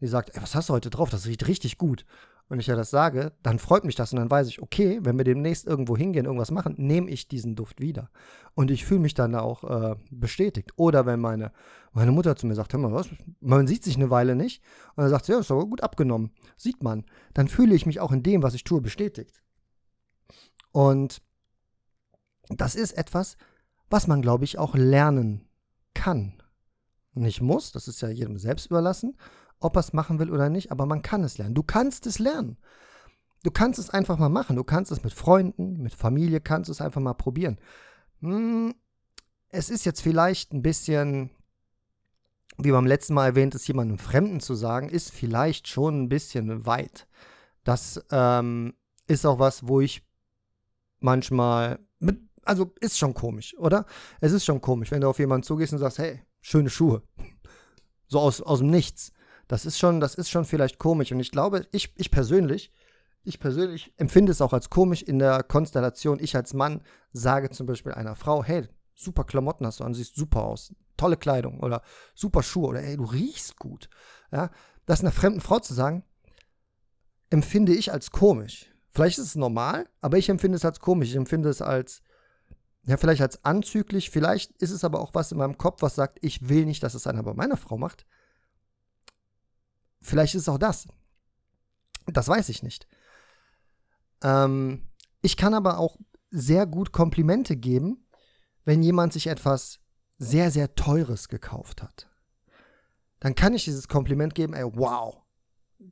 die 0.00 0.06
sagt, 0.06 0.34
ey, 0.34 0.42
was 0.42 0.54
hast 0.54 0.68
du 0.68 0.72
heute 0.72 0.90
drauf? 0.90 1.10
Das 1.10 1.26
riecht 1.26 1.46
richtig 1.46 1.78
gut. 1.78 2.04
Und 2.48 2.58
ich 2.58 2.66
ja 2.66 2.76
das 2.76 2.90
sage, 2.90 3.32
dann 3.42 3.58
freut 3.58 3.84
mich 3.84 3.94
das 3.94 4.12
und 4.12 4.18
dann 4.18 4.30
weiß 4.30 4.48
ich, 4.48 4.60
okay, 4.60 4.98
wenn 5.02 5.16
wir 5.16 5.24
demnächst 5.24 5.66
irgendwo 5.66 5.96
hingehen, 5.96 6.26
irgendwas 6.26 6.50
machen, 6.50 6.74
nehme 6.76 7.08
ich 7.08 7.28
diesen 7.28 7.54
Duft 7.54 7.80
wieder. 7.80 8.10
Und 8.54 8.70
ich 8.70 8.84
fühle 8.84 9.00
mich 9.00 9.14
dann 9.14 9.34
auch 9.34 9.64
äh, 9.64 9.96
bestätigt. 10.10 10.72
Oder 10.76 11.06
wenn 11.06 11.20
meine, 11.20 11.52
meine 11.92 12.12
Mutter 12.12 12.36
zu 12.36 12.46
mir 12.46 12.54
sagt, 12.54 12.74
hör 12.74 12.80
mal, 12.80 12.92
was, 12.92 13.08
man 13.40 13.66
sieht 13.66 13.84
sich 13.84 13.96
eine 13.96 14.10
Weile 14.10 14.36
nicht. 14.36 14.62
Und 14.96 15.02
dann 15.02 15.10
sagt 15.10 15.24
sie, 15.24 15.32
ja, 15.32 15.38
ist 15.38 15.50
aber 15.50 15.64
gut 15.64 15.82
abgenommen. 15.82 16.32
Sieht 16.56 16.82
man. 16.82 17.04
Dann 17.32 17.48
fühle 17.48 17.74
ich 17.74 17.86
mich 17.86 18.00
auch 18.00 18.12
in 18.12 18.22
dem, 18.22 18.42
was 18.42 18.52
ich 18.54 18.64
tue, 18.64 18.82
bestätigt. 18.82 19.42
Und 20.72 21.22
das 22.50 22.74
ist 22.74 22.92
etwas, 22.92 23.38
was 23.92 24.06
man, 24.06 24.22
glaube 24.22 24.44
ich, 24.44 24.58
auch 24.58 24.74
lernen 24.74 25.46
kann. 25.94 26.42
Nicht 27.14 27.42
muss, 27.42 27.72
das 27.72 27.88
ist 27.88 28.00
ja 28.00 28.08
jedem 28.08 28.38
selbst 28.38 28.66
überlassen, 28.66 29.16
ob 29.60 29.76
er 29.76 29.80
es 29.80 29.92
machen 29.92 30.18
will 30.18 30.30
oder 30.30 30.48
nicht, 30.48 30.72
aber 30.72 30.86
man 30.86 31.02
kann 31.02 31.22
es 31.22 31.38
lernen. 31.38 31.54
Du 31.54 31.62
kannst 31.62 32.06
es 32.06 32.18
lernen. 32.18 32.56
Du 33.42 33.50
kannst 33.50 33.78
es 33.78 33.90
einfach 33.90 34.18
mal 34.18 34.28
machen. 34.28 34.56
Du 34.56 34.64
kannst 34.64 34.90
es 34.92 35.04
mit 35.04 35.12
Freunden, 35.12 35.82
mit 35.82 35.94
Familie, 35.94 36.40
kannst 36.40 36.70
es 36.70 36.80
einfach 36.80 37.00
mal 37.00 37.12
probieren. 37.14 37.58
Hm, 38.20 38.74
es 39.48 39.68
ist 39.68 39.84
jetzt 39.84 40.00
vielleicht 40.00 40.52
ein 40.52 40.62
bisschen, 40.62 41.30
wie 42.56 42.70
beim 42.70 42.86
letzten 42.86 43.14
Mal 43.14 43.26
erwähnt, 43.26 43.54
es 43.54 43.66
jemandem 43.66 43.98
Fremden 43.98 44.40
zu 44.40 44.54
sagen, 44.54 44.88
ist 44.88 45.12
vielleicht 45.12 45.68
schon 45.68 46.02
ein 46.02 46.08
bisschen 46.08 46.64
weit. 46.64 47.06
Das 47.64 48.04
ähm, 48.10 48.74
ist 49.06 49.26
auch 49.26 49.38
was, 49.38 49.68
wo 49.68 49.80
ich 49.80 50.02
manchmal 51.00 51.78
mit 51.98 52.31
also 52.44 52.72
ist 52.80 52.98
schon 52.98 53.14
komisch, 53.14 53.56
oder? 53.58 53.86
Es 54.20 54.32
ist 54.32 54.44
schon 54.44 54.60
komisch, 54.60 54.90
wenn 54.90 55.00
du 55.00 55.08
auf 55.08 55.18
jemanden 55.18 55.44
zugehst 55.44 55.72
und 55.72 55.78
sagst, 55.78 55.98
hey, 55.98 56.22
schöne 56.40 56.70
Schuhe. 56.70 57.02
So 58.06 58.20
aus, 58.20 58.40
aus 58.40 58.58
dem 58.58 58.70
Nichts. 58.70 59.12
Das 59.48 59.66
ist 59.66 59.78
schon, 59.78 60.00
das 60.00 60.14
ist 60.14 60.30
schon 60.30 60.44
vielleicht 60.44 60.78
komisch. 60.78 61.12
Und 61.12 61.20
ich 61.20 61.30
glaube, 61.30 61.66
ich, 61.72 61.92
ich 61.96 62.10
persönlich, 62.10 62.72
ich 63.24 63.38
persönlich 63.38 63.92
empfinde 63.96 64.32
es 64.32 64.40
auch 64.40 64.52
als 64.52 64.70
komisch 64.70 65.02
in 65.02 65.18
der 65.18 65.42
Konstellation. 65.42 66.18
Ich 66.20 66.36
als 66.36 66.54
Mann 66.54 66.82
sage 67.12 67.50
zum 67.50 67.66
Beispiel 67.66 67.92
einer 67.92 68.16
Frau, 68.16 68.42
hey, 68.42 68.68
super 68.94 69.24
Klamotten 69.24 69.66
hast 69.66 69.80
du 69.80 69.84
an, 69.84 69.94
siehst 69.94 70.16
super 70.16 70.44
aus, 70.44 70.74
tolle 70.96 71.16
Kleidung 71.16 71.60
oder 71.60 71.82
super 72.14 72.42
Schuhe 72.42 72.68
oder 72.68 72.80
hey, 72.80 72.96
du 72.96 73.04
riechst 73.04 73.58
gut. 73.58 73.88
Ja, 74.30 74.50
das 74.86 75.00
einer 75.00 75.12
fremden 75.12 75.40
Frau 75.40 75.58
zu 75.58 75.74
sagen, 75.74 76.04
empfinde 77.30 77.74
ich 77.74 77.92
als 77.92 78.10
komisch. 78.10 78.72
Vielleicht 78.90 79.18
ist 79.18 79.26
es 79.26 79.36
normal, 79.36 79.88
aber 80.00 80.18
ich 80.18 80.28
empfinde 80.28 80.56
es 80.56 80.64
als 80.64 80.80
komisch. 80.80 81.10
Ich 81.10 81.16
empfinde 81.16 81.48
es 81.48 81.62
als 81.62 82.02
ja, 82.84 82.96
vielleicht 82.96 83.22
als 83.22 83.44
anzüglich, 83.44 84.10
vielleicht 84.10 84.52
ist 84.60 84.72
es 84.72 84.84
aber 84.84 85.00
auch 85.00 85.14
was 85.14 85.30
in 85.30 85.38
meinem 85.38 85.56
Kopf, 85.56 85.82
was 85.82 85.94
sagt, 85.94 86.18
ich 86.20 86.48
will 86.48 86.64
nicht, 86.66 86.82
dass 86.82 86.94
es 86.94 87.06
einer 87.06 87.22
bei 87.22 87.34
meiner 87.34 87.56
Frau 87.56 87.78
macht. 87.78 88.06
Vielleicht 90.00 90.34
ist 90.34 90.42
es 90.42 90.48
auch 90.48 90.58
das. 90.58 90.88
Das 92.06 92.26
weiß 92.26 92.48
ich 92.48 92.64
nicht. 92.64 92.88
Ähm, 94.22 94.88
ich 95.20 95.36
kann 95.36 95.54
aber 95.54 95.78
auch 95.78 95.96
sehr 96.30 96.66
gut 96.66 96.92
Komplimente 96.92 97.56
geben, 97.56 98.08
wenn 98.64 98.82
jemand 98.82 99.12
sich 99.12 99.28
etwas 99.28 99.78
sehr, 100.18 100.50
sehr 100.50 100.74
Teures 100.74 101.28
gekauft 101.28 101.82
hat. 101.82 102.08
Dann 103.20 103.36
kann 103.36 103.54
ich 103.54 103.64
dieses 103.64 103.86
Kompliment 103.86 104.34
geben, 104.34 104.54
ey, 104.54 104.64
wow, 104.64 105.21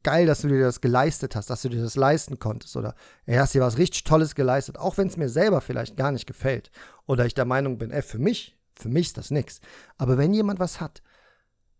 geil, 0.02 0.26
dass 0.26 0.42
du 0.42 0.48
dir 0.48 0.60
das 0.60 0.80
geleistet 0.80 1.36
hast, 1.36 1.50
dass 1.50 1.62
du 1.62 1.68
dir 1.68 1.82
das 1.82 1.96
leisten 1.96 2.38
konntest. 2.38 2.76
Oder 2.76 2.94
ey, 3.26 3.36
hast 3.36 3.54
dir 3.54 3.60
was 3.60 3.78
richtig 3.78 4.04
Tolles 4.04 4.34
geleistet, 4.34 4.78
auch 4.78 4.96
wenn 4.98 5.08
es 5.08 5.16
mir 5.16 5.28
selber 5.28 5.60
vielleicht 5.60 5.96
gar 5.96 6.12
nicht 6.12 6.26
gefällt. 6.26 6.70
Oder 7.06 7.26
ich 7.26 7.34
der 7.34 7.44
Meinung 7.44 7.78
bin, 7.78 7.90
ey, 7.90 8.02
für 8.02 8.18
mich, 8.18 8.58
für 8.74 8.88
mich 8.88 9.08
ist 9.08 9.18
das 9.18 9.30
nichts. 9.30 9.60
Aber 9.98 10.18
wenn 10.18 10.32
jemand 10.32 10.60
was 10.60 10.80
hat, 10.80 11.02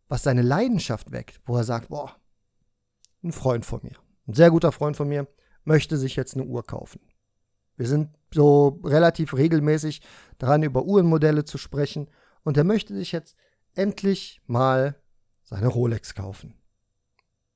was 0.09 0.23
seine 0.23 0.43
Leidenschaft 0.43 1.13
weckt, 1.13 1.41
wo 1.45 1.57
er 1.57 1.65
sagt, 1.65 1.89
boah, 1.89 2.17
ein 3.23 3.33
Freund 3.33 3.65
von 3.65 3.81
mir, 3.83 3.97
ein 4.27 4.35
sehr 4.35 4.51
guter 4.51 4.73
Freund 4.73 4.97
von 4.97 5.09
mir, 5.09 5.27
möchte 5.65 5.97
sich 5.97 6.17
jetzt 6.17 6.35
eine 6.35 6.45
Uhr 6.45 6.65
kaufen. 6.65 7.01
Wir 7.77 7.87
sind 7.87 8.11
so 8.35 8.81
relativ 8.85 9.35
regelmäßig 9.35 10.03
dran, 10.39 10.63
über 10.63 10.85
Uhrenmodelle 10.85 11.45
zu 11.45 11.59
sprechen. 11.59 12.09
Und 12.43 12.57
er 12.57 12.65
möchte 12.65 12.95
sich 12.95 13.13
jetzt 13.13 13.37
endlich 13.75 14.41
mal 14.47 14.97
seine 15.43 15.69
Rolex 15.69 16.15
kaufen. 16.15 16.60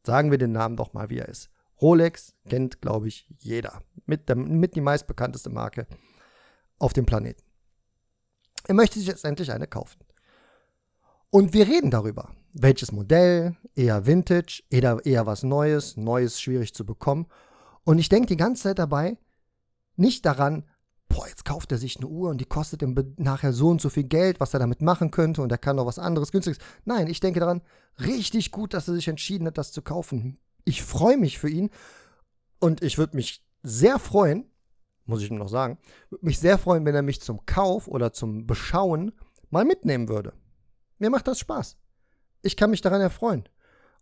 Sagen 0.05 0.31
wir 0.31 0.39
den 0.39 0.53
Namen 0.53 0.77
doch 0.77 0.93
mal, 0.93 1.11
wie 1.11 1.19
er 1.19 1.29
ist. 1.29 1.51
Rolex 1.81 2.35
kennt, 2.49 2.81
glaube 2.81 3.09
ich, 3.09 3.27
jeder. 3.39 3.83
Mit, 4.07 4.29
der, 4.29 4.37
mit 4.37 4.77
die 4.77 4.81
meistbekannteste 4.81 5.51
Marke. 5.51 5.87
auf 6.79 6.93
dem 6.93 7.07
Planeten. 7.07 7.43
Er 8.67 8.75
möchte 8.75 8.99
sich 8.99 9.09
jetzt 9.09 9.25
endlich 9.25 9.53
eine 9.53 9.67
kaufen. 9.67 10.01
Und 11.31 11.53
wir 11.53 11.67
reden 11.67 11.91
darüber. 11.91 12.31
Welches 12.53 12.93
Modell, 12.93 13.57
eher 13.75 14.07
Vintage, 14.07 14.63
eher, 14.71 15.01
eher 15.05 15.27
was 15.27 15.43
Neues, 15.43 15.97
Neues 15.97 16.41
schwierig 16.41 16.75
zu 16.75 16.85
bekommen. 16.85 17.27
Und 17.85 17.99
ich 17.99 18.09
denke 18.09 18.27
die 18.27 18.37
ganze 18.37 18.65
Zeit 18.65 18.79
dabei 18.79 19.19
nicht 19.97 20.27
daran, 20.27 20.65
boah, 21.15 21.29
jetzt 21.29 21.45
kauft 21.45 21.71
er 21.71 21.79
sich 21.79 21.97
eine 21.97 22.07
Uhr 22.07 22.31
und 22.31 22.41
die 22.41 22.45
kostet 22.45 22.83
ihm 22.83 23.15
nachher 23.17 23.53
so 23.53 23.69
und 23.69 23.81
so 23.81 23.89
viel 23.89 24.03
Geld, 24.05 24.41
was 24.41 24.53
er 24.53 24.59
damit 24.59 24.83
machen 24.83 25.13
könnte 25.13 25.43
und 25.43 25.53
er 25.53 25.59
kann 25.59 25.77
noch 25.77 25.87
was 25.87 25.99
anderes 25.99 26.33
günstiges. 26.33 26.59
Nein, 26.85 27.07
ich 27.07 27.21
denke 27.21 27.39
daran, 27.39 27.63
richtig 28.01 28.51
gut, 28.51 28.75
dass 28.75 28.89
er 28.89 28.95
sich 28.95 29.07
entschieden 29.07 29.47
hat, 29.47 29.57
das 29.57 29.71
zu 29.71 29.83
kaufen. 29.83 30.39
Ich 30.65 30.83
freue 30.83 31.17
mich 31.17 31.39
für 31.39 31.49
ihn 31.49 31.71
und 32.59 32.83
ich 32.83 32.99
würde 32.99 33.17
mich 33.17 33.45
sehr 33.63 34.01
freuen, 34.01 34.51
muss 35.05 35.23
ich 35.23 35.31
ihm 35.31 35.37
noch 35.37 35.49
sagen, 35.49 35.79
würde 36.11 36.27
mich 36.27 36.41
sehr 36.41 36.59
freuen, 36.59 36.85
wenn 36.85 36.97
er 36.97 37.03
mich 37.03 37.21
zum 37.21 37.47
Kauf 37.47 37.87
oder 37.87 38.13
zum 38.13 38.47
Beschauen 38.47 39.13
mal 39.51 39.65
mitnehmen 39.65 40.09
würde. 40.09 40.33
Mir 40.99 41.11
macht 41.11 41.29
das 41.29 41.39
Spaß. 41.39 41.77
Ich 42.43 42.57
kann 42.57 42.71
mich 42.71 42.81
daran 42.81 43.01
erfreuen. 43.01 43.45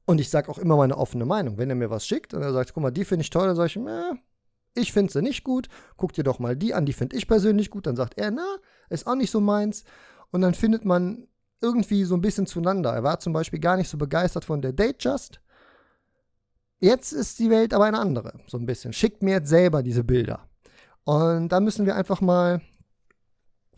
Und 0.05 0.21
ich 0.21 0.31
sage 0.31 0.49
auch 0.49 0.59
immer 0.59 0.77
meine 0.77 0.97
offene 0.97 1.27
Meinung. 1.27 1.59
Wenn 1.59 1.69
er 1.69 1.77
mir 1.77 1.91
was 1.91 2.07
schickt 2.07 2.35
und 2.35 2.43
er 2.43 2.53
sagt, 2.53 2.73
guck 2.73 2.83
mal, 2.83 2.91
die 2.91 3.05
finde 3.05 3.23
ich 3.23 3.31
toll, 3.31 3.47
dann 3.47 3.57
sage 3.57 3.67
ich, 3.69 3.77
äh, 3.77 4.15
ich 4.75 4.93
finde 4.93 5.13
sie 5.13 5.23
nicht 5.23 5.45
gut, 5.45 5.69
guck 5.97 6.13
dir 6.13 6.25
doch 6.25 6.39
mal 6.39 6.57
die 6.57 6.75
an, 6.75 6.87
die 6.87 6.93
finde 6.93 7.17
ich 7.17 7.29
persönlich 7.29 7.71
gut. 7.71 7.87
Dann 7.87 7.97
sagt 7.97 8.19
er, 8.19 8.31
na, 8.31 8.57
ist 8.89 9.07
auch 9.07 9.15
nicht 9.15 9.31
so 9.31 9.41
meins. 9.41 9.85
Und 10.31 10.41
dann 10.41 10.55
findet 10.55 10.85
man 10.85 11.27
irgendwie 11.61 12.05
so 12.05 12.15
ein 12.15 12.21
bisschen 12.21 12.47
zueinander. 12.47 12.93
Er 12.93 13.03
war 13.03 13.21
zum 13.21 13.33
Beispiel 13.33 13.61
gar 13.61 13.77
nicht 13.77 13.89
so 13.89 13.99
begeistert 13.99 14.45
von 14.45 14.63
der 14.63 14.73
Date 14.73 15.03
Just. 15.03 15.41
Jetzt 16.81 17.13
ist 17.13 17.39
die 17.39 17.51
Welt 17.51 17.75
aber 17.75 17.85
eine 17.85 18.01
andere, 18.01 18.41
so 18.49 18.59
ein 18.59 18.67
bisschen. 18.67 18.93
Schickt 18.93 19.23
mir 19.23 19.35
jetzt 19.37 19.49
selber 19.49 19.83
diese 19.83 20.03
Bilder. 20.03 20.49
Und 21.05 21.51
da 21.51 21.61
müssen 21.61 21.87
wir 21.87 21.95
einfach 21.95 22.21
mal, 22.21 22.61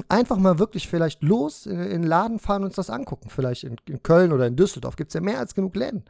einfach 0.08 0.38
mal 0.38 0.58
wirklich 0.58 0.88
vielleicht 0.88 1.22
los 1.22 1.66
in, 1.66 1.78
den 1.78 2.02
Laden 2.02 2.38
fahren 2.38 2.62
und 2.62 2.68
uns 2.68 2.76
das 2.76 2.88
angucken. 2.88 3.28
Vielleicht 3.28 3.64
in, 3.64 3.76
in 3.88 4.02
Köln 4.02 4.32
oder 4.32 4.46
in 4.46 4.56
Düsseldorf 4.56 4.96
gibt 4.96 5.10
es 5.10 5.14
ja 5.14 5.20
mehr 5.20 5.38
als 5.38 5.54
genug 5.54 5.76
Läden, 5.76 6.04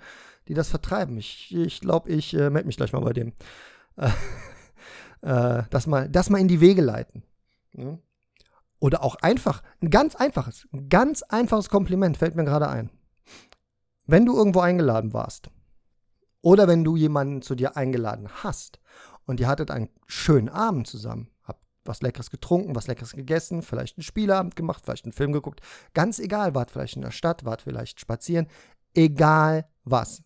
die 0.47 0.55
das 0.55 0.69
vertreiben. 0.69 1.17
Ich 1.17 1.49
glaube, 1.49 1.67
ich, 1.67 1.81
glaub, 1.81 2.09
ich 2.09 2.35
äh, 2.35 2.51
melde 2.51 2.67
mich 2.67 2.77
gleich 2.77 2.93
mal 2.93 3.01
bei 3.01 3.13
dem. 3.13 3.33
Äh, 5.25 5.63
das, 5.71 5.87
mal, 5.87 6.09
das 6.09 6.29
mal 6.29 6.39
in 6.39 6.49
die 6.49 6.61
Wege 6.61 6.83
leiten. 6.83 7.23
Ne? 7.73 7.99
Oder 8.79 9.03
auch 9.03 9.17
einfach, 9.17 9.63
ein 9.81 9.89
ganz 9.89 10.15
einfaches, 10.15 10.69
ein 10.73 10.91
ganz 10.91 11.23
einfaches 11.23 11.71
Kompliment 11.71 12.19
fällt 12.19 12.37
mir 12.37 12.45
gerade 12.45 12.69
ein. 12.69 12.91
Wenn 14.07 14.27
du 14.27 14.37
irgendwo 14.37 14.61
eingeladen 14.61 15.15
warst 15.15 15.49
oder 16.43 16.69
wenn 16.69 16.85
du 16.85 16.95
jemanden 16.95 17.41
zu 17.41 17.55
dir 17.55 17.75
eingeladen 17.79 18.29
hast 18.43 18.81
und 19.25 19.41
ihr 19.41 19.49
hattet 19.49 19.71
einen 19.71 19.89
schönen 20.07 20.51
Abend 20.51 20.87
zusammen, 20.87 21.31
habt 21.43 21.65
was 21.87 22.03
Leckeres 22.03 22.31
getrunken, 22.31 22.77
was 22.77 22.87
Leckeres 22.87 23.13
gegessen, 23.15 23.63
vielleicht 23.63 23.97
einen 23.97 24.05
Spielabend 24.05 24.57
gemacht, 24.57 24.83
vielleicht 24.85 25.07
einen 25.07 25.13
Film 25.13 25.33
geguckt, 25.33 25.63
ganz 25.95 26.19
egal, 26.19 26.55
wart 26.55 26.71
vielleicht 26.71 26.97
in 26.97 27.03
der 27.03 27.13
Stadt, 27.13 27.47
wart 27.47 27.63
vielleicht 27.63 27.99
spazieren, 27.99 28.47
egal 28.93 29.67
was. 29.85 30.23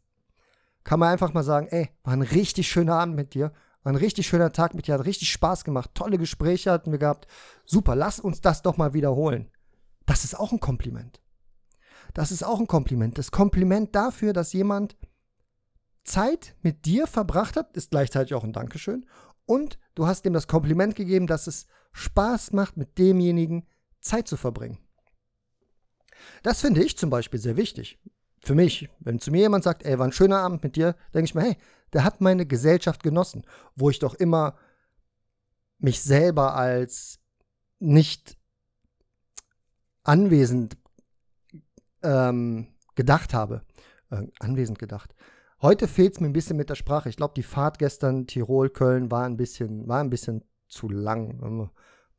Kann 0.83 0.99
man 0.99 1.11
einfach 1.11 1.33
mal 1.33 1.45
sagen, 1.45 1.69
ey, 1.69 1.91
war 2.03 2.15
ein 2.15 2.23
richtig 2.23 2.67
schöner 2.67 2.97
Abend 2.97 3.15
mit 3.15 3.35
dir 3.35 3.53
war 3.89 3.95
ein 3.95 3.97
richtig 3.97 4.27
schöner 4.27 4.53
Tag 4.53 4.75
mit 4.75 4.87
dir, 4.87 4.99
hat 4.99 5.07
richtig 5.07 5.33
Spaß 5.33 5.65
gemacht, 5.65 5.93
tolle 5.95 6.19
Gespräche 6.19 6.71
hatten 6.71 6.93
wir 6.93 6.99
gehabt. 6.99 7.27
Super, 7.65 7.97
lass 7.97 8.21
uns 8.21 8.43
das 8.43 8.61
doch 8.61 8.77
mal 8.77 8.93
wiederholen. 8.93 9.49
Das 10.05 10.25
ist 10.25 10.39
auch 10.39 10.53
ein 10.53 10.61
Kompliment. 10.61 11.23
Das 12.13 12.31
ist 12.31 12.43
auch 12.45 12.61
ein 12.61 12.67
Kompliment. 12.67 13.17
Das 13.17 13.31
Kompliment 13.31 13.95
dafür, 13.95 14.35
dass 14.35 14.53
jemand 14.53 14.99
Zeit 16.05 16.55
mit 16.61 16.85
dir 16.85 17.07
verbracht 17.07 17.57
hat, 17.57 17.75
ist 17.79 17.91
gleichzeitig 17.91 18.35
auch 18.35 18.45
ein 18.45 18.53
Dankeschön. 18.53 19.07
Und 19.47 19.79
du 19.95 20.07
hast 20.07 20.27
ihm 20.27 20.35
das 20.35 20.49
Kompliment 20.49 20.95
gegeben, 20.95 21.27
dass 21.27 21.47
es 21.47 21.65
Spaß 21.93 22.53
macht, 22.53 22.77
mit 22.77 22.99
demjenigen 22.99 23.67
Zeit 24.03 24.29
zu 24.29 24.37
verbringen. 24.37 24.77
Das 26.43 26.61
finde 26.61 26.85
ich 26.85 26.99
zum 26.99 27.09
Beispiel 27.09 27.41
sehr 27.41 27.57
wichtig 27.57 27.99
für 28.41 28.55
mich, 28.55 28.89
wenn 29.01 29.19
zu 29.19 29.31
mir 29.31 29.41
jemand 29.41 29.65
sagt, 29.65 29.85
ey, 29.85 29.99
war 29.99 30.07
ein 30.07 30.13
schöner 30.13 30.39
Abend 30.39 30.63
mit 30.63 30.77
dir, 30.77 30.95
denke 31.15 31.25
ich 31.25 31.35
mir, 31.35 31.43
hey, 31.43 31.57
der 31.93 32.05
hat 32.05 32.21
meine 32.21 32.47
Gesellschaft 32.47 33.03
genossen, 33.03 33.45
wo 33.75 33.91
ich 33.91 33.99
doch 33.99 34.15
immer 34.15 34.57
mich 35.79 36.03
selber 36.03 36.55
als 36.55 37.21
nicht 37.79 38.37
anwesend 40.03 40.77
ähm, 42.03 42.69
gedacht 42.95 43.35
habe. 43.35 43.63
Äh, 44.11 44.27
anwesend 44.41 44.79
gedacht. 44.79 45.15
Heute 45.61 45.89
fehlt 45.89 46.15
es 46.15 46.21
mir 46.21 46.29
ein 46.29 46.33
bisschen 46.33 46.57
mit 46.57 46.71
der 46.71 46.77
Sprache. 46.77 47.09
Ich 47.09 47.17
glaube, 47.17 47.35
die 47.35 47.43
Fahrt 47.43 47.79
gestern 47.79 48.27
Tirol, 48.27 48.71
Köln 48.71 49.11
war 49.11 49.25
ein 49.25 49.37
bisschen, 49.37 49.89
war 49.89 50.01
ein 50.01 50.11
bisschen 50.11 50.45
zu 50.69 50.89
lang. 50.89 51.71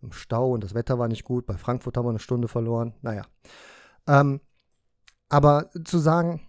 Im 0.02 0.12
Stau 0.12 0.52
und 0.52 0.64
das 0.64 0.74
Wetter 0.74 1.00
war 1.00 1.08
nicht 1.08 1.24
gut. 1.24 1.46
Bei 1.46 1.58
Frankfurt 1.58 1.98
haben 1.98 2.06
wir 2.06 2.10
eine 2.10 2.20
Stunde 2.20 2.48
verloren. 2.48 2.94
Naja. 3.02 3.24
Ähm, 4.08 4.42
aber 5.30 5.70
zu 5.86 6.00
sagen, 6.00 6.42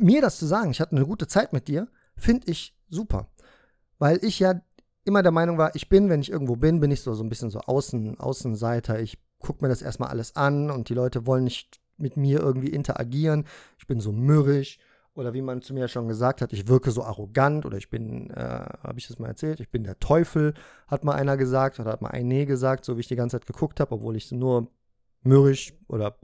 mir 0.00 0.20
das 0.20 0.38
zu 0.38 0.46
sagen, 0.46 0.70
ich 0.70 0.80
hatte 0.80 0.96
eine 0.96 1.06
gute 1.06 1.26
Zeit 1.26 1.52
mit 1.52 1.68
dir, 1.68 1.88
finde 2.16 2.50
ich 2.50 2.76
super. 2.88 3.28
Weil 3.98 4.22
ich 4.22 4.38
ja 4.38 4.60
immer 5.04 5.22
der 5.22 5.32
Meinung 5.32 5.58
war, 5.58 5.74
ich 5.74 5.88
bin, 5.88 6.08
wenn 6.08 6.20
ich 6.20 6.30
irgendwo 6.30 6.56
bin, 6.56 6.80
bin 6.80 6.90
ich 6.90 7.00
so, 7.00 7.14
so 7.14 7.22
ein 7.22 7.28
bisschen 7.28 7.50
so 7.50 7.60
Außen, 7.60 8.18
Außenseiter. 8.18 9.00
Ich 9.00 9.18
gucke 9.38 9.64
mir 9.64 9.68
das 9.68 9.82
erstmal 9.82 10.10
alles 10.10 10.36
an 10.36 10.70
und 10.70 10.88
die 10.88 10.94
Leute 10.94 11.26
wollen 11.26 11.44
nicht 11.44 11.80
mit 11.96 12.16
mir 12.16 12.40
irgendwie 12.40 12.68
interagieren. 12.68 13.46
Ich 13.78 13.86
bin 13.86 14.00
so 14.00 14.12
mürrisch 14.12 14.78
oder 15.14 15.34
wie 15.34 15.42
man 15.42 15.62
zu 15.62 15.74
mir 15.74 15.88
schon 15.88 16.06
gesagt 16.06 16.42
hat, 16.42 16.52
ich 16.52 16.68
wirke 16.68 16.92
so 16.92 17.02
arrogant 17.02 17.66
oder 17.66 17.76
ich 17.76 17.90
bin, 17.90 18.30
äh, 18.30 18.66
habe 18.82 18.98
ich 18.98 19.08
das 19.08 19.18
mal 19.18 19.26
erzählt, 19.26 19.58
ich 19.58 19.70
bin 19.70 19.82
der 19.82 19.98
Teufel, 19.98 20.54
hat 20.86 21.02
mal 21.02 21.14
einer 21.14 21.36
gesagt 21.36 21.80
oder 21.80 21.90
hat 21.90 22.02
mal 22.02 22.10
ein 22.10 22.28
Nee 22.28 22.46
gesagt, 22.46 22.84
so 22.84 22.96
wie 22.96 23.00
ich 23.00 23.08
die 23.08 23.16
ganze 23.16 23.38
Zeit 23.38 23.46
geguckt 23.46 23.80
habe, 23.80 23.96
obwohl 23.96 24.14
ich 24.14 24.30
nur 24.30 24.68
mürrisch 25.22 25.74
oder 25.88 26.18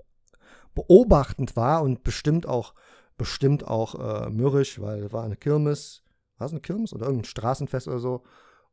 beobachtend 0.75 1.57
war 1.57 1.83
und 1.83 2.05
bestimmt 2.05 2.47
auch, 2.47 2.75
bestimmt 3.17 3.67
auch 3.67 3.95
äh, 3.95 4.31
mürrisch, 4.31 4.81
weil 4.81 5.13
war 5.13 5.25
eine 5.25 5.37
Kirmes, 5.37 6.03
war 6.39 6.47
es 6.47 6.53
eine 6.53 6.61
Kirmes 6.61 6.93
oder 6.93 7.07
irgendein 7.07 7.27
Straßenfest 7.27 7.89
oder 7.89 7.99
so, 7.99 8.23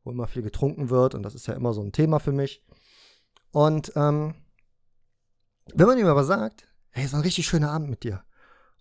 wo 0.04 0.10
immer 0.10 0.26
viel 0.26 0.42
getrunken 0.42 0.90
wird 0.90 1.14
und 1.14 1.22
das 1.22 1.34
ist 1.34 1.46
ja 1.46 1.54
immer 1.54 1.72
so 1.72 1.82
ein 1.82 1.92
Thema 1.92 2.18
für 2.18 2.32
mich. 2.32 2.64
Und 3.52 3.92
ähm, 3.96 4.34
wenn 5.74 5.86
man 5.86 5.98
ihm 5.98 6.06
aber 6.06 6.24
sagt, 6.24 6.66
hey, 6.90 7.04
es 7.04 7.12
war 7.12 7.20
ein 7.20 7.24
richtig 7.24 7.46
schöner 7.46 7.70
Abend 7.70 7.88
mit 7.88 8.02
dir. 8.02 8.22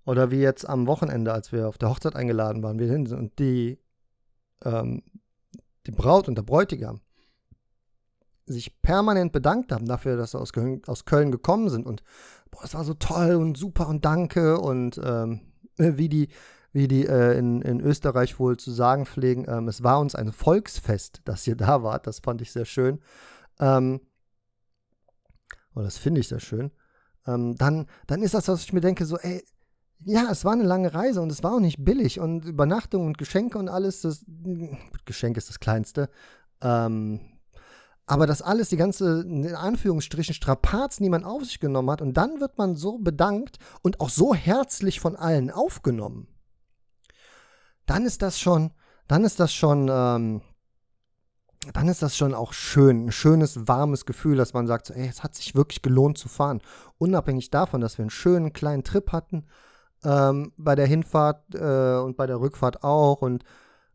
Oder 0.06 0.32
wie 0.32 0.39
jetzt 0.39 0.67
am 0.67 0.88
Wochenende, 0.88 1.32
als 1.32 1.52
wir 1.52 1.67
auf 1.67 1.78
der 1.78 1.89
Hochzeit 1.89 2.15
eingeladen 2.15 2.63
waren, 2.63 2.80
wir 2.80 2.89
hin 2.89 3.06
sind 3.06 3.19
und 3.19 3.39
die, 3.39 3.80
ähm, 4.63 5.04
die 5.86 5.91
Braut 5.91 6.28
und 6.28 6.36
der 6.36 6.41
Bräutigam 6.41 7.02
sich 8.47 8.82
permanent 8.82 9.32
bedankt 9.32 9.71
haben 9.71 9.86
dafür, 9.86 10.17
dass 10.17 10.32
sie 10.32 10.39
aus 10.39 10.54
Köln, 10.54 10.82
aus 10.88 11.06
Köln 11.06 11.32
gekommen 11.32 11.69
sind 11.69 11.86
und 11.86 12.04
boah, 12.50 12.63
es 12.63 12.74
war 12.74 12.84
so 12.84 12.95
toll 12.95 13.36
und 13.36 13.58
super 13.58 13.88
und 13.88 14.04
danke 14.04 14.60
und 14.60 15.00
ähm, 15.04 15.51
wie 15.78 16.10
die, 16.10 16.30
wie 16.74 16.88
die 16.88 17.06
äh, 17.06 17.38
in, 17.38 17.62
in 17.62 17.82
Österreich 17.82 18.40
wohl 18.40 18.58
zu 18.58 18.72
sagen 18.72 19.06
pflegen, 19.06 19.46
ähm, 19.48 19.68
es 19.68 19.84
war 19.84 20.00
uns 20.00 20.16
ein 20.16 20.32
Volksfest, 20.32 21.22
dass 21.26 21.46
ihr 21.48 21.56
da 21.58 21.84
wart. 21.84 22.08
Das 22.08 22.20
fand 22.20 22.42
ich 22.42 22.52
sehr 22.52 22.66
schön. 22.66 23.00
Ähm, 23.60 24.02
oder 25.74 25.86
das 25.86 25.98
finde 25.98 26.22
ich 26.22 26.28
sehr 26.28 26.40
schön. 26.40 26.72
Ähm, 27.28 27.56
dann, 27.56 27.88
dann 28.08 28.22
ist 28.22 28.34
das, 28.34 28.48
was 28.48 28.64
ich 28.64 28.74
mir 28.74 28.82
denke, 28.82 29.06
so, 29.06 29.18
ey, 29.18 29.44
ja, 30.04 30.30
es 30.32 30.44
war 30.46 30.54
eine 30.54 30.64
lange 30.64 30.94
Reise 30.94 31.22
und 31.22 31.32
es 31.32 31.44
war 31.44 31.54
auch 31.54 31.60
nicht 31.60 31.84
billig 31.84 32.20
und 32.20 32.46
Übernachtung 32.46 33.06
und 33.06 33.18
Geschenke 33.18 33.60
und 33.60 33.70
alles, 33.70 34.02
das 34.02 34.26
Geschenk 35.06 35.38
ist 35.38 35.50
das 35.50 35.60
Kleinste. 35.60 36.10
Ähm, 36.62 37.20
aber 38.12 38.28
das 38.28 38.41
alles, 38.41 38.67
die 38.67 38.76
ganze, 38.76 39.21
in 39.21 39.56
Anführungsstrichen, 39.56 40.36
Strapazen, 40.36 41.02
die 41.02 41.10
man 41.10 41.24
auf 41.24 41.45
sich 41.45 41.62
genommen 41.62 41.89
hat, 41.89 42.02
und 42.02 42.13
dann 42.15 42.41
wird 42.41 42.58
man 42.58 42.76
so 42.76 42.97
bedankt 42.97 43.58
und 43.84 44.02
auch 44.02 44.10
so 44.10 44.36
herzlich 44.36 45.00
von 45.00 45.15
allen 45.15 45.50
aufgenommen, 45.50 46.28
dann 47.86 48.06
ist 48.06 48.21
das 48.21 48.38
schon, 48.38 48.71
dann 49.08 49.24
ist 49.24 49.39
das 49.39 49.54
schon, 49.54 49.88
ähm, 49.89 50.41
dann 51.71 51.88
ist 51.88 52.02
das 52.02 52.17
schon 52.17 52.34
auch 52.34 52.52
schön, 52.52 53.06
ein 53.06 53.12
schönes, 53.13 53.65
warmes 53.69 54.06
Gefühl, 54.06 54.36
dass 54.36 54.54
man 54.54 54.67
sagt, 54.67 54.88
so, 54.88 54.93
ey, 54.93 55.08
es 55.08 55.24
hat 55.24 55.34
sich 55.36 55.56
wirklich 55.56 55.82
gelohnt 55.82 56.17
zu 56.17 56.28
fahren. 56.28 56.60
Unabhängig 56.97 57.50
davon, 57.50 57.80
dass 57.80 57.97
wir 57.97 58.04
einen 58.04 58.10
schönen 58.10 58.52
kleinen 58.52 58.84
Trip 58.84 59.13
hatten, 59.13 59.45
ähm, 60.04 60.52
bei 60.58 60.76
der 60.76 60.86
Hinfahrt 60.86 61.56
äh, 61.56 61.95
und 61.95 62.17
bei 62.17 62.28
der 62.28 62.41
Rückfahrt 62.41 62.84
auch 62.84 63.21
und 63.21 63.45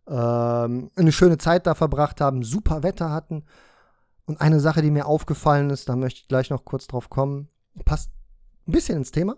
ähm, 0.08 0.90
eine 0.96 1.12
schöne 1.12 1.36
Zeit 1.36 1.66
da 1.66 1.74
verbracht 1.74 2.22
haben, 2.22 2.42
super 2.44 2.82
Wetter 2.82 3.10
hatten. 3.10 3.44
Und 4.26 4.40
eine 4.40 4.60
Sache, 4.60 4.82
die 4.82 4.90
mir 4.90 5.06
aufgefallen 5.06 5.70
ist, 5.70 5.88
da 5.88 5.96
möchte 5.96 6.20
ich 6.20 6.28
gleich 6.28 6.50
noch 6.50 6.64
kurz 6.64 6.86
drauf 6.86 7.08
kommen, 7.08 7.48
passt 7.84 8.10
ein 8.66 8.72
bisschen 8.72 8.98
ins 8.98 9.12
Thema. 9.12 9.36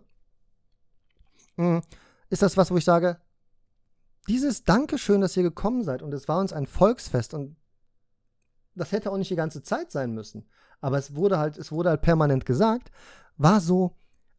Hm, 1.57 1.83
ist 2.31 2.43
das 2.43 2.57
was, 2.57 2.71
wo 2.71 2.77
ich 2.77 2.85
sage, 2.85 3.21
dieses 4.29 4.65
Dankeschön, 4.65 5.21
dass 5.21 5.37
ihr 5.37 5.43
gekommen 5.43 5.85
seid 5.85 6.03
und 6.03 6.13
es 6.13 6.29
war 6.29 6.39
uns 6.39 6.53
ein 6.53 6.67
Volksfest 6.67 7.35
und 7.35 7.57
das 8.75 8.93
hätte 8.93 9.11
auch 9.11 9.17
nicht 9.17 9.31
die 9.31 9.37
ganze 9.37 9.63
Zeit 9.63 9.91
sein 9.91 10.13
müssen, 10.13 10.49
aber 10.81 10.99
es 10.99 11.15
wurde 11.15 11.39
halt, 11.39 11.57
es 11.57 11.73
wurde 11.73 11.91
halt 11.91 12.03
permanent 12.03 12.47
gesagt, 12.47 12.91
war 13.37 13.61
so 13.61 13.97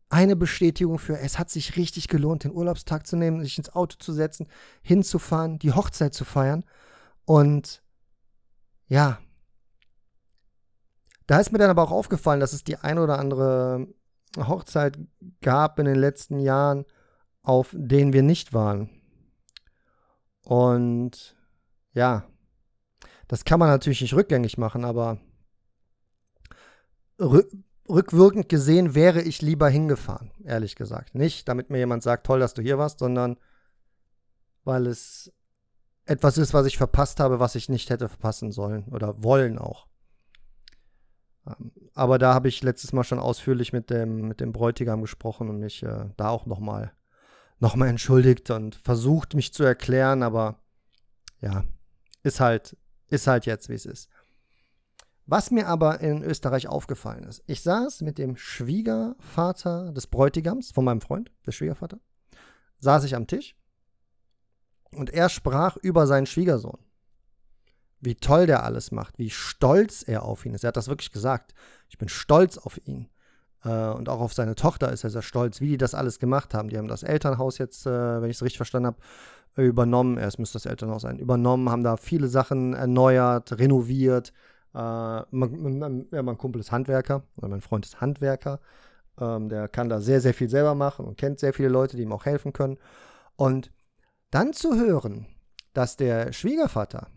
eine 0.10 0.36
Bestätigung 0.36 0.98
für, 0.98 1.20
es 1.20 1.38
hat 1.38 1.50
sich 1.50 1.76
richtig 1.76 2.08
gelohnt, 2.08 2.44
den 2.44 2.54
Urlaubstag 2.54 3.06
zu 3.06 3.16
nehmen, 3.16 3.42
sich 3.42 3.58
ins 3.58 3.74
Auto 3.74 3.98
zu 4.00 4.14
setzen, 4.14 4.48
hinzufahren, 4.82 5.60
die 5.60 5.74
Hochzeit 5.74 6.14
zu 6.14 6.26
feiern 6.26 6.64
und 7.26 7.84
ja, 8.88 9.20
da 11.30 11.39
ist 11.39 11.52
mir 11.52 11.60
dann 11.60 11.70
aber 11.70 11.84
auch 11.84 11.92
aufgefallen, 11.92 12.39
dass 12.39 12.54
es 12.54 12.63
die 12.63 12.78
ein 12.78 12.98
oder 12.98 13.20
andere 13.20 13.88
Hochzeit 14.36 14.98
gab 15.42 15.78
in 15.78 15.86
den 15.86 15.96
letzten 15.96 16.39
Jahren, 16.39 16.86
auf 17.44 17.70
denen 17.78 18.13
wir 18.13 18.24
nicht 18.24 18.52
waren. 18.52 18.89
Und 20.44 21.38
ja, 21.94 22.26
das 23.28 23.46
kann 23.46 23.60
man 23.60 23.70
natürlich 23.70 24.02
nicht 24.02 24.15
rückgängig 24.15 24.58
machen, 24.58 24.84
aber 24.84 25.20
rückwirkend 27.20 28.50
gesehen 28.50 28.96
wäre 28.96 29.22
ich 29.22 29.44
lieber 29.44 29.70
hingefahren, 29.70 30.32
ehrlich 30.44 30.76
gesagt. 30.76 31.13
Nicht, 31.13 31.48
damit 31.48 31.70
mir 31.70 31.78
jemand 31.78 32.02
sagt, 32.02 32.26
toll, 32.26 32.39
dass 32.39 32.56
du 32.56 32.63
hier 32.63 32.80
warst, 32.80 32.98
sondern 32.98 33.38
weil 34.63 34.88
es 34.88 35.32
etwas 36.06 36.39
ist, 36.39 36.56
was 36.56 36.65
ich 36.65 36.80
verpasst 36.80 37.20
habe, 37.20 37.39
was 37.39 37.54
ich 37.54 37.70
nicht 37.70 37.92
hätte 37.92 38.10
verpassen 38.10 38.52
sollen 38.52 38.86
oder 38.86 39.22
wollen 39.24 39.60
auch. 39.60 39.86
Aber 41.94 42.18
da 42.18 42.34
habe 42.34 42.48
ich 42.48 42.64
letztes 42.64 42.94
Mal 42.94 43.04
schon 43.04 43.20
ausführlich 43.20 43.74
mit 43.74 43.90
dem, 43.90 44.28
mit 44.28 44.40
dem 44.40 44.52
Bräutigam 44.52 45.02
gesprochen 45.02 45.50
und 45.50 45.60
mich 45.60 45.84
äh, 45.84 46.06
da 46.18 46.30
auch 46.30 46.46
nochmal 46.46 46.92
noch 47.60 47.76
mal 47.76 47.88
entschuldigt 47.88 48.50
und 48.52 48.76
versucht, 48.76 49.36
mich 49.36 49.54
zu 49.54 49.64
erklären, 49.64 50.24
aber 50.24 50.62
ja, 51.42 51.66
ist 52.24 52.40
halt, 52.40 52.78
ist 53.10 53.28
halt 53.28 53.46
jetzt, 53.46 53.70
wie 53.70 53.74
es 53.74 53.86
ist. 53.86 54.10
Was 55.26 55.52
mir 55.52 55.68
aber 55.68 56.00
in 56.00 56.24
Österreich 56.24 56.68
aufgefallen 56.68 57.24
ist, 57.24 57.44
ich 57.46 57.62
saß 57.62 58.02
mit 58.02 58.18
dem 58.18 58.36
Schwiegervater 58.36 59.92
des 59.92 60.08
Bräutigams, 60.08 60.72
von 60.72 60.86
meinem 60.86 61.02
Freund, 61.02 61.32
der 61.46 61.52
Schwiegervater, 61.52 62.00
saß 62.80 63.04
ich 63.04 63.16
am 63.16 63.28
Tisch 63.28 63.56
und 64.92 65.12
er 65.12 65.30
sprach 65.30 65.78
über 65.78 66.08
seinen 66.08 66.26
Schwiegersohn. 66.26 66.80
Wie 68.02 68.16
toll 68.16 68.46
der 68.46 68.64
alles 68.64 68.92
macht, 68.92 69.18
wie 69.18 69.30
stolz 69.30 70.04
er 70.08 70.24
auf 70.24 70.46
ihn 70.46 70.54
ist. 70.54 70.64
Er 70.64 70.70
hat 70.70 70.78
das 70.78 70.88
wirklich 70.88 71.12
gesagt. 71.12 71.54
Ich 71.90 71.98
bin 71.98 72.08
stolz 72.08 72.58
auf 72.58 72.80
ihn. 72.86 73.10
Äh, 73.64 73.90
und 73.90 74.10
auch 74.10 74.22
auf 74.22 74.34
seine 74.34 74.56
Tochter 74.56 74.92
ist 74.92 75.04
er 75.04 75.10
sehr 75.10 75.22
stolz, 75.22 75.62
wie 75.62 75.70
die 75.70 75.78
das 75.78 75.94
alles 75.96 76.20
gemacht 76.20 76.54
haben. 76.54 76.70
Die 76.70 76.78
haben 76.78 76.88
das 76.88 77.04
Elternhaus 77.04 77.58
jetzt, 77.58 77.86
äh, 77.86 78.22
wenn 78.22 78.30
ich 78.30 78.38
es 78.38 78.44
richtig 78.44 78.58
verstanden 78.58 78.88
habe, 78.88 78.98
übernommen. 79.56 80.18
Es 80.18 80.38
müsste 80.38 80.58
das 80.58 80.66
Elternhaus 80.66 81.02
sein. 81.02 81.20
Übernommen, 81.20 81.70
haben 81.70 81.84
da 81.84 81.98
viele 81.98 82.28
Sachen 82.28 82.74
erneuert, 82.74 83.60
renoviert. 83.60 84.32
Äh, 84.74 85.22
mein 85.32 86.38
Kumpel 86.38 86.62
ist 86.62 86.72
Handwerker, 86.72 87.24
oder 87.38 87.48
mein 87.50 87.62
Freund 87.62 87.86
ist 87.86 88.00
Handwerker. 88.02 88.60
Ähm, 89.20 89.50
der 89.50 89.68
kann 89.68 89.90
da 89.90 90.00
sehr, 90.00 90.22
sehr 90.22 90.34
viel 90.34 90.50
selber 90.50 90.76
machen 90.76 91.06
und 91.06 91.18
kennt 91.18 91.40
sehr 91.40 91.54
viele 91.54 91.70
Leute, 91.70 91.98
die 91.98 92.04
ihm 92.04 92.14
auch 92.14 92.26
helfen 92.26 92.54
können. 92.54 92.78
Und 93.36 93.72
dann 94.32 94.54
zu 94.54 94.76
hören, 94.76 95.26
dass 95.74 95.98
der 95.98 96.32
Schwiegervater 96.34 97.08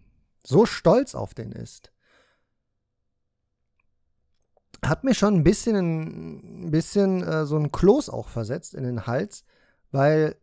so 0.44 0.66
stolz 0.66 1.14
auf 1.14 1.34
den 1.34 1.52
ist, 1.52 1.92
hat 4.84 5.04
mir 5.04 5.14
schon 5.14 5.34
ein 5.34 5.44
bisschen, 5.44 6.66
ein 6.66 6.70
bisschen 6.70 7.22
äh, 7.22 7.46
so 7.46 7.56
ein 7.56 7.70
Kloß 7.70 8.10
auch 8.10 8.28
versetzt 8.28 8.74
in 8.74 8.84
den 8.84 9.06
Hals, 9.06 9.44
weil 9.92 10.36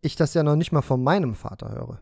ich 0.00 0.16
das 0.16 0.34
ja 0.34 0.42
noch 0.42 0.56
nicht 0.56 0.72
mal 0.72 0.82
von 0.82 1.02
meinem 1.02 1.34
Vater 1.34 1.70
höre. 1.70 2.00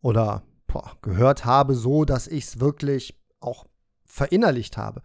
Oder 0.00 0.42
boah, 0.66 0.96
gehört 1.02 1.44
habe, 1.44 1.74
so 1.74 2.04
dass 2.04 2.28
ich 2.28 2.44
es 2.44 2.60
wirklich 2.60 3.18
auch 3.40 3.66
verinnerlicht 4.04 4.76
habe. 4.76 5.02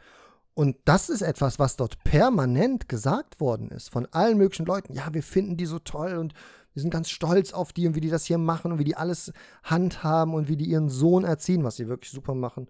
Und 0.53 0.77
das 0.85 1.09
ist 1.09 1.23
etwas, 1.23 1.57
was 1.57 1.77
dort 1.77 2.03
permanent 2.03 2.87
gesagt 2.87 3.39
worden 3.39 3.69
ist 3.69 3.89
von 3.89 4.07
allen 4.11 4.37
möglichen 4.37 4.67
Leuten. 4.67 4.93
Ja, 4.93 5.11
wir 5.11 5.23
finden 5.23 5.57
die 5.57 5.65
so 5.65 5.79
toll 5.79 6.15
und 6.17 6.35
wir 6.73 6.81
sind 6.81 6.91
ganz 6.91 7.09
stolz 7.09 7.53
auf 7.53 7.73
die 7.73 7.87
und 7.87 7.95
wie 7.95 8.01
die 8.01 8.09
das 8.09 8.25
hier 8.25 8.37
machen 8.37 8.71
und 8.71 8.79
wie 8.79 8.83
die 8.83 8.97
alles 8.97 9.31
handhaben 9.63 10.33
und 10.33 10.47
wie 10.47 10.57
die 10.57 10.65
ihren 10.65 10.89
Sohn 10.89 11.23
erziehen, 11.23 11.63
was 11.63 11.75
sie 11.75 11.87
wirklich 11.87 12.11
super 12.11 12.35
machen, 12.35 12.67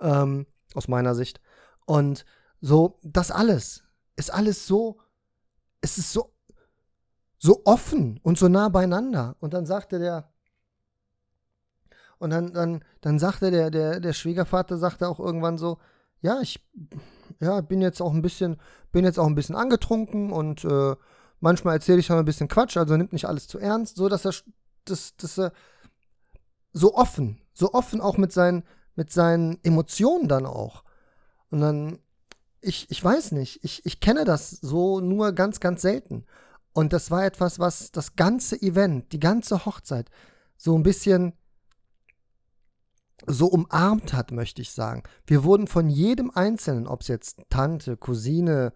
ähm, 0.00 0.46
aus 0.74 0.88
meiner 0.88 1.14
Sicht. 1.14 1.40
Und 1.86 2.24
so, 2.60 2.98
das 3.02 3.30
alles 3.30 3.84
ist 4.16 4.32
alles 4.32 4.66
so, 4.66 4.98
es 5.80 5.98
ist 5.98 6.12
so, 6.12 6.32
so 7.38 7.62
offen 7.64 8.20
und 8.22 8.38
so 8.38 8.48
nah 8.48 8.68
beieinander. 8.68 9.36
Und 9.40 9.54
dann 9.54 9.66
sagte 9.66 9.98
der, 9.98 10.30
und 12.18 12.30
dann, 12.30 12.52
dann, 12.52 12.84
dann 13.00 13.18
sagte 13.18 13.50
der, 13.50 13.70
der, 13.70 14.00
der 14.00 14.12
Schwiegervater, 14.12 14.78
sagte 14.78 15.08
auch 15.08 15.20
irgendwann 15.20 15.58
so, 15.58 15.78
ja, 16.20 16.40
ich 16.40 16.66
ja, 17.40 17.60
bin 17.60 17.82
jetzt 17.82 18.00
auch 18.00 18.14
ein 18.14 18.22
bisschen, 18.22 18.56
bin 18.92 19.04
jetzt 19.04 19.18
auch 19.18 19.26
ein 19.26 19.34
bisschen 19.34 19.56
angetrunken 19.56 20.32
und 20.32 20.64
äh, 20.64 20.96
Manchmal 21.44 21.74
erzähle 21.74 21.98
ich 21.98 22.06
schon 22.06 22.16
ein 22.16 22.24
bisschen 22.24 22.48
Quatsch, 22.48 22.78
also 22.78 22.96
nimmt 22.96 23.12
nicht 23.12 23.26
alles 23.26 23.46
zu 23.46 23.58
ernst, 23.58 23.96
so 23.96 24.08
dass 24.08 24.24
er, 24.24 24.32
dass, 24.86 25.14
dass 25.18 25.38
er 25.38 25.52
so 26.72 26.94
offen, 26.94 27.38
so 27.52 27.74
offen 27.74 28.00
auch 28.00 28.16
mit 28.16 28.32
seinen, 28.32 28.64
mit 28.94 29.12
seinen 29.12 29.62
Emotionen 29.62 30.26
dann 30.26 30.46
auch. 30.46 30.84
Und 31.50 31.60
dann, 31.60 31.98
ich, 32.62 32.90
ich 32.90 33.04
weiß 33.04 33.32
nicht, 33.32 33.62
ich, 33.62 33.84
ich 33.84 34.00
kenne 34.00 34.24
das 34.24 34.52
so 34.52 35.00
nur 35.00 35.32
ganz, 35.32 35.60
ganz 35.60 35.82
selten. 35.82 36.24
Und 36.72 36.94
das 36.94 37.10
war 37.10 37.26
etwas, 37.26 37.58
was 37.58 37.92
das 37.92 38.16
ganze 38.16 38.56
Event, 38.62 39.12
die 39.12 39.20
ganze 39.20 39.66
Hochzeit 39.66 40.08
so 40.56 40.74
ein 40.78 40.82
bisschen 40.82 41.34
so 43.26 43.48
umarmt 43.48 44.14
hat, 44.14 44.32
möchte 44.32 44.62
ich 44.62 44.72
sagen. 44.72 45.02
Wir 45.26 45.44
wurden 45.44 45.66
von 45.66 45.90
jedem 45.90 46.30
Einzelnen, 46.30 46.86
ob 46.86 47.02
es 47.02 47.08
jetzt 47.08 47.42
Tante, 47.50 47.98
Cousine, 47.98 48.72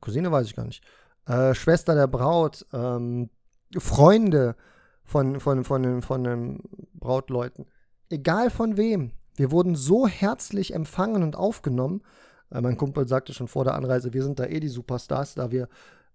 Cousine 0.00 0.30
weiß 0.30 0.46
ich 0.46 0.54
gar 0.54 0.66
nicht, 0.66 0.84
äh, 1.26 1.54
Schwester 1.54 1.94
der 1.94 2.06
Braut, 2.06 2.66
ähm, 2.72 3.30
Freunde 3.76 4.56
von, 5.04 5.40
von, 5.40 5.64
von, 5.64 5.82
den, 5.82 6.02
von 6.02 6.24
den 6.24 6.62
Brautleuten. 6.94 7.66
Egal 8.10 8.50
von 8.50 8.76
wem. 8.76 9.12
Wir 9.36 9.50
wurden 9.50 9.74
so 9.74 10.06
herzlich 10.06 10.72
empfangen 10.72 11.22
und 11.22 11.36
aufgenommen. 11.36 12.02
Äh, 12.50 12.60
mein 12.60 12.76
Kumpel 12.76 13.06
sagte 13.06 13.34
schon 13.34 13.48
vor 13.48 13.64
der 13.64 13.74
Anreise, 13.74 14.12
wir 14.12 14.22
sind 14.22 14.38
da 14.38 14.44
eh 14.44 14.60
die 14.60 14.68
Superstars, 14.68 15.34
da 15.34 15.50
wir 15.50 15.68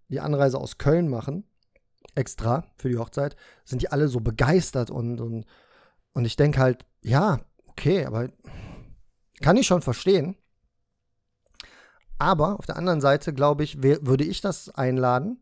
die 0.09 0.19
Anreise 0.19 0.57
aus 0.57 0.77
Köln 0.77 1.07
machen, 1.07 1.45
extra 2.15 2.65
für 2.77 2.89
die 2.89 2.97
Hochzeit, 2.97 3.35
sind 3.63 3.81
die 3.81 3.91
alle 3.91 4.07
so 4.07 4.19
begeistert 4.19 4.89
und, 4.89 5.21
und, 5.21 5.45
und 6.13 6.25
ich 6.25 6.35
denke 6.35 6.59
halt, 6.59 6.85
ja, 7.01 7.39
okay, 7.67 8.05
aber 8.05 8.29
kann 9.41 9.57
ich 9.57 9.67
schon 9.67 9.81
verstehen. 9.81 10.35
Aber 12.21 12.59
auf 12.59 12.67
der 12.67 12.77
anderen 12.77 13.01
Seite, 13.01 13.33
glaube 13.33 13.63
ich, 13.63 13.81
würde 13.81 14.23
ich 14.23 14.41
das 14.41 14.69
einladen, 14.69 15.41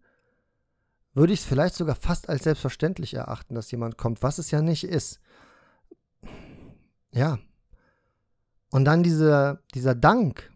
würde 1.13 1.33
ich 1.33 1.41
es 1.41 1.45
vielleicht 1.45 1.75
sogar 1.75 1.95
fast 1.95 2.29
als 2.29 2.45
selbstverständlich 2.45 3.15
erachten, 3.15 3.53
dass 3.53 3.69
jemand 3.69 3.97
kommt, 3.97 4.23
was 4.23 4.37
es 4.37 4.49
ja 4.49 4.61
nicht 4.61 4.85
ist. 4.85 5.19
Ja. 7.11 7.37
Und 8.71 8.85
dann 8.85 9.03
diese, 9.03 9.61
dieser 9.73 9.93
Dank 9.93 10.53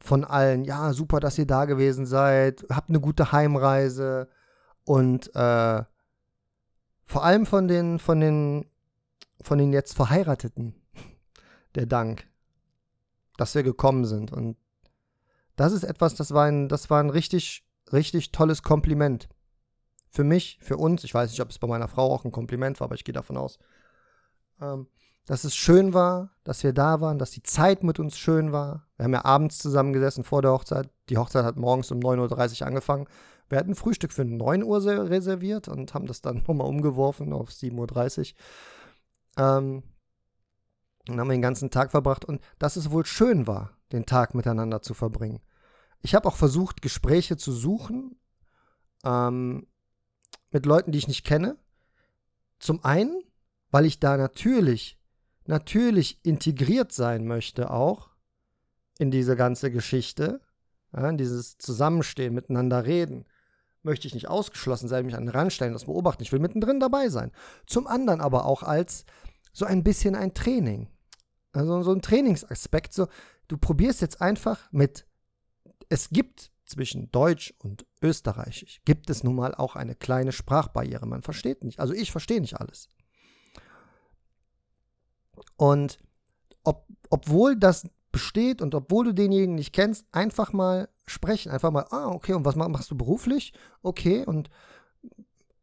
von 0.00 0.24
allen, 0.24 0.64
ja, 0.64 0.94
super, 0.94 1.20
dass 1.20 1.36
ihr 1.36 1.46
da 1.46 1.66
gewesen 1.66 2.06
seid, 2.06 2.64
habt 2.70 2.88
eine 2.88 3.00
gute 3.00 3.30
Heimreise 3.32 4.30
und 4.84 5.26
äh, 5.36 5.84
vor 7.04 7.24
allem 7.24 7.44
von 7.44 7.68
den, 7.68 7.98
von 7.98 8.20
den, 8.20 8.70
von 9.42 9.58
den 9.58 9.74
jetzt 9.74 9.92
Verheirateten, 9.92 10.74
der 11.74 11.84
Dank, 11.84 12.26
dass 13.36 13.54
wir 13.54 13.62
gekommen 13.62 14.06
sind 14.06 14.32
und 14.32 14.56
das 15.56 15.72
ist 15.72 15.84
etwas, 15.84 16.14
das 16.14 16.32
war 16.32 16.44
ein, 16.46 16.68
das 16.68 16.90
war 16.90 17.00
ein 17.00 17.10
richtig, 17.10 17.64
richtig 17.92 18.32
tolles 18.32 18.62
Kompliment. 18.62 19.28
Für 20.10 20.24
mich, 20.24 20.58
für 20.60 20.76
uns, 20.76 21.04
ich 21.04 21.14
weiß 21.14 21.30
nicht, 21.30 21.40
ob 21.40 21.50
es 21.50 21.58
bei 21.58 21.66
meiner 21.66 21.88
Frau 21.88 22.12
auch 22.12 22.24
ein 22.24 22.32
Kompliment 22.32 22.80
war, 22.80 22.86
aber 22.86 22.94
ich 22.94 23.04
gehe 23.04 23.14
davon 23.14 23.36
aus, 23.36 23.58
ähm, 24.60 24.86
dass 25.26 25.44
es 25.44 25.54
schön 25.54 25.94
war, 25.94 26.30
dass 26.44 26.62
wir 26.64 26.72
da 26.72 27.00
waren, 27.00 27.18
dass 27.18 27.30
die 27.30 27.42
Zeit 27.42 27.84
mit 27.84 27.98
uns 27.98 28.18
schön 28.18 28.52
war. 28.52 28.88
Wir 28.96 29.04
haben 29.04 29.12
ja 29.12 29.24
abends 29.24 29.58
zusammengesessen 29.58 30.24
vor 30.24 30.42
der 30.42 30.52
Hochzeit. 30.52 30.90
Die 31.08 31.16
Hochzeit 31.16 31.44
hat 31.44 31.56
morgens 31.56 31.90
um 31.90 32.00
9.30 32.00 32.60
Uhr 32.60 32.66
angefangen. 32.66 33.06
Wir 33.48 33.58
hatten 33.58 33.74
Frühstück 33.74 34.12
für 34.12 34.24
9 34.24 34.62
Uhr 34.62 34.84
reserviert 34.84 35.68
und 35.68 35.94
haben 35.94 36.06
das 36.06 36.22
dann 36.22 36.38
nochmal 36.48 36.66
umgeworfen 36.66 37.32
auf 37.32 37.50
7.30 37.50 38.34
Uhr. 39.38 39.44
Ähm, 39.44 39.82
und 41.08 41.18
haben 41.18 41.28
den 41.28 41.42
ganzen 41.42 41.70
Tag 41.70 41.90
verbracht 41.90 42.24
und 42.24 42.40
dass 42.58 42.76
es 42.76 42.90
wohl 42.90 43.04
schön 43.04 43.46
war, 43.46 43.76
den 43.92 44.06
Tag 44.06 44.34
miteinander 44.34 44.82
zu 44.82 44.94
verbringen. 44.94 45.40
Ich 46.00 46.14
habe 46.14 46.28
auch 46.28 46.36
versucht, 46.36 46.82
Gespräche 46.82 47.36
zu 47.36 47.52
suchen 47.52 48.16
ähm, 49.04 49.66
mit 50.50 50.66
Leuten, 50.66 50.92
die 50.92 50.98
ich 50.98 51.08
nicht 51.08 51.24
kenne. 51.24 51.56
Zum 52.58 52.84
einen, 52.84 53.22
weil 53.70 53.86
ich 53.86 54.00
da 54.00 54.16
natürlich, 54.16 54.98
natürlich 55.46 56.24
integriert 56.24 56.92
sein 56.92 57.26
möchte 57.26 57.70
auch 57.70 58.10
in 58.98 59.10
diese 59.10 59.36
ganze 59.36 59.70
Geschichte, 59.70 60.40
ja, 60.94 61.08
in 61.08 61.18
dieses 61.18 61.58
Zusammenstehen, 61.58 62.34
miteinander 62.34 62.84
reden. 62.84 63.24
Möchte 63.82 64.06
ich 64.06 64.14
nicht 64.14 64.28
ausgeschlossen 64.28 64.88
sein, 64.88 65.06
mich 65.06 65.16
an 65.16 65.26
den 65.26 65.34
Rand 65.34 65.52
stellen, 65.52 65.72
das 65.72 65.86
beobachten. 65.86 66.22
Ich 66.22 66.30
will 66.30 66.38
mittendrin 66.38 66.78
dabei 66.78 67.08
sein. 67.08 67.32
Zum 67.66 67.86
anderen 67.88 68.20
aber 68.20 68.44
auch 68.44 68.62
als 68.62 69.04
so 69.52 69.64
ein 69.64 69.82
bisschen 69.82 70.14
ein 70.14 70.34
Training. 70.34 70.88
Also 71.52 71.82
so 71.82 71.92
ein 71.92 72.00
Trainingsaspekt, 72.00 72.94
so 72.94 73.08
du 73.52 73.58
probierst 73.58 74.00
jetzt 74.00 74.22
einfach 74.22 74.72
mit, 74.72 75.06
es 75.90 76.08
gibt 76.08 76.50
zwischen 76.64 77.12
Deutsch 77.12 77.52
und 77.58 77.84
Österreichisch, 78.00 78.80
gibt 78.86 79.10
es 79.10 79.22
nun 79.22 79.36
mal 79.36 79.54
auch 79.54 79.76
eine 79.76 79.94
kleine 79.94 80.32
Sprachbarriere. 80.32 81.06
Man 81.06 81.22
versteht 81.22 81.62
nicht, 81.62 81.78
also 81.78 81.92
ich 81.92 82.10
verstehe 82.10 82.40
nicht 82.40 82.58
alles. 82.58 82.88
Und 85.56 85.98
ob, 86.64 86.86
obwohl 87.10 87.56
das 87.56 87.84
besteht 88.10 88.62
und 88.62 88.74
obwohl 88.74 89.04
du 89.04 89.12
denjenigen 89.12 89.54
nicht 89.54 89.74
kennst, 89.74 90.06
einfach 90.12 90.54
mal 90.54 90.88
sprechen. 91.06 91.52
Einfach 91.52 91.70
mal, 91.70 91.86
ah, 91.90 92.06
okay, 92.06 92.32
und 92.32 92.46
was 92.46 92.56
machst 92.56 92.90
du 92.90 92.96
beruflich? 92.96 93.52
Okay, 93.82 94.24
und 94.24 94.48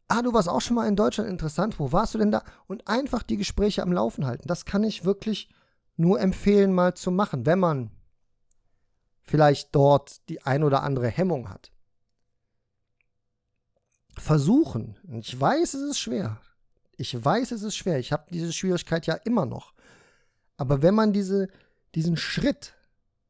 ah, 0.07 0.21
du 0.21 0.31
warst 0.33 0.49
auch 0.49 0.61
schon 0.61 0.75
mal 0.75 0.87
in 0.87 0.95
Deutschland 0.95 1.27
interessant, 1.27 1.79
wo 1.79 1.91
warst 1.91 2.13
du 2.13 2.19
denn 2.19 2.31
da? 2.31 2.43
Und 2.67 2.87
einfach 2.87 3.23
die 3.23 3.37
Gespräche 3.37 3.81
am 3.81 3.93
Laufen 3.93 4.27
halten. 4.27 4.47
Das 4.47 4.65
kann 4.65 4.83
ich 4.83 5.05
wirklich 5.05 5.49
nur 5.99 6.21
empfehlen, 6.21 6.73
mal 6.73 6.93
zu 6.95 7.11
machen, 7.11 7.45
wenn 7.45 7.59
man 7.59 7.91
vielleicht 9.23 9.75
dort 9.75 10.27
die 10.29 10.41
ein 10.41 10.63
oder 10.63 10.81
andere 10.81 11.07
Hemmung 11.07 11.49
hat. 11.49 11.71
Versuchen. 14.17 14.97
Ich 15.19 15.39
weiß, 15.39 15.73
es 15.73 15.91
ist 15.91 15.99
schwer. 15.99 16.41
Ich 16.97 17.23
weiß, 17.23 17.51
es 17.51 17.63
ist 17.63 17.75
schwer. 17.75 17.99
Ich 17.99 18.11
habe 18.11 18.25
diese 18.31 18.53
Schwierigkeit 18.53 19.07
ja 19.07 19.15
immer 19.15 19.45
noch. 19.45 19.73
Aber 20.57 20.81
wenn 20.81 20.95
man 20.95 21.13
diese, 21.13 21.49
diesen 21.95 22.17
Schritt 22.17 22.73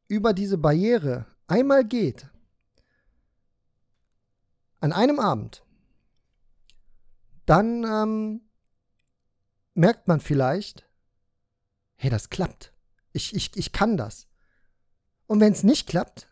über 0.08 0.32
diese 0.32 0.58
Barriere 0.58 1.26
einmal 1.48 1.84
geht, 1.84 2.28
an 4.80 4.92
einem 4.92 5.18
Abend, 5.18 5.64
dann 7.46 7.84
ähm, 7.84 8.40
merkt 9.74 10.08
man 10.08 10.20
vielleicht, 10.20 10.89
hey, 12.00 12.08
das 12.08 12.30
klappt. 12.30 12.72
Ich, 13.12 13.34
ich, 13.34 13.54
ich 13.56 13.72
kann 13.72 13.98
das. 13.98 14.26
Und 15.26 15.40
wenn 15.40 15.52
es 15.52 15.62
nicht 15.62 15.86
klappt, 15.86 16.28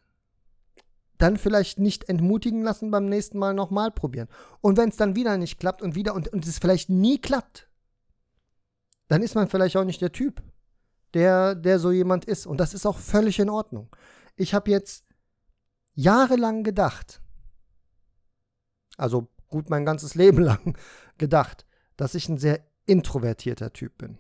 dann 1.18 1.36
vielleicht 1.36 1.78
nicht 1.78 2.08
entmutigen 2.08 2.62
lassen, 2.62 2.90
beim 2.90 3.04
nächsten 3.04 3.38
Mal 3.38 3.52
nochmal 3.52 3.90
probieren. 3.90 4.28
Und 4.62 4.78
wenn 4.78 4.88
es 4.88 4.96
dann 4.96 5.14
wieder 5.14 5.36
nicht 5.36 5.60
klappt 5.60 5.82
und 5.82 5.94
wieder 5.94 6.14
und, 6.14 6.28
und 6.28 6.46
es 6.46 6.58
vielleicht 6.58 6.88
nie 6.88 7.20
klappt, 7.20 7.68
dann 9.08 9.22
ist 9.22 9.34
man 9.34 9.48
vielleicht 9.48 9.76
auch 9.76 9.84
nicht 9.84 10.00
der 10.00 10.12
Typ, 10.12 10.42
der, 11.12 11.54
der 11.54 11.78
so 11.78 11.92
jemand 11.92 12.24
ist. 12.24 12.46
Und 12.46 12.58
das 12.58 12.72
ist 12.72 12.86
auch 12.86 12.98
völlig 12.98 13.38
in 13.38 13.50
Ordnung. 13.50 13.94
Ich 14.36 14.54
habe 14.54 14.70
jetzt 14.70 15.04
jahrelang 15.92 16.64
gedacht, 16.64 17.20
also 18.96 19.28
gut 19.48 19.68
mein 19.68 19.84
ganzes 19.84 20.14
Leben 20.14 20.40
lang 20.40 20.78
gedacht, 21.18 21.66
dass 21.98 22.14
ich 22.14 22.26
ein 22.30 22.38
sehr 22.38 22.64
introvertierter 22.86 23.74
Typ 23.74 23.98
bin. 23.98 24.16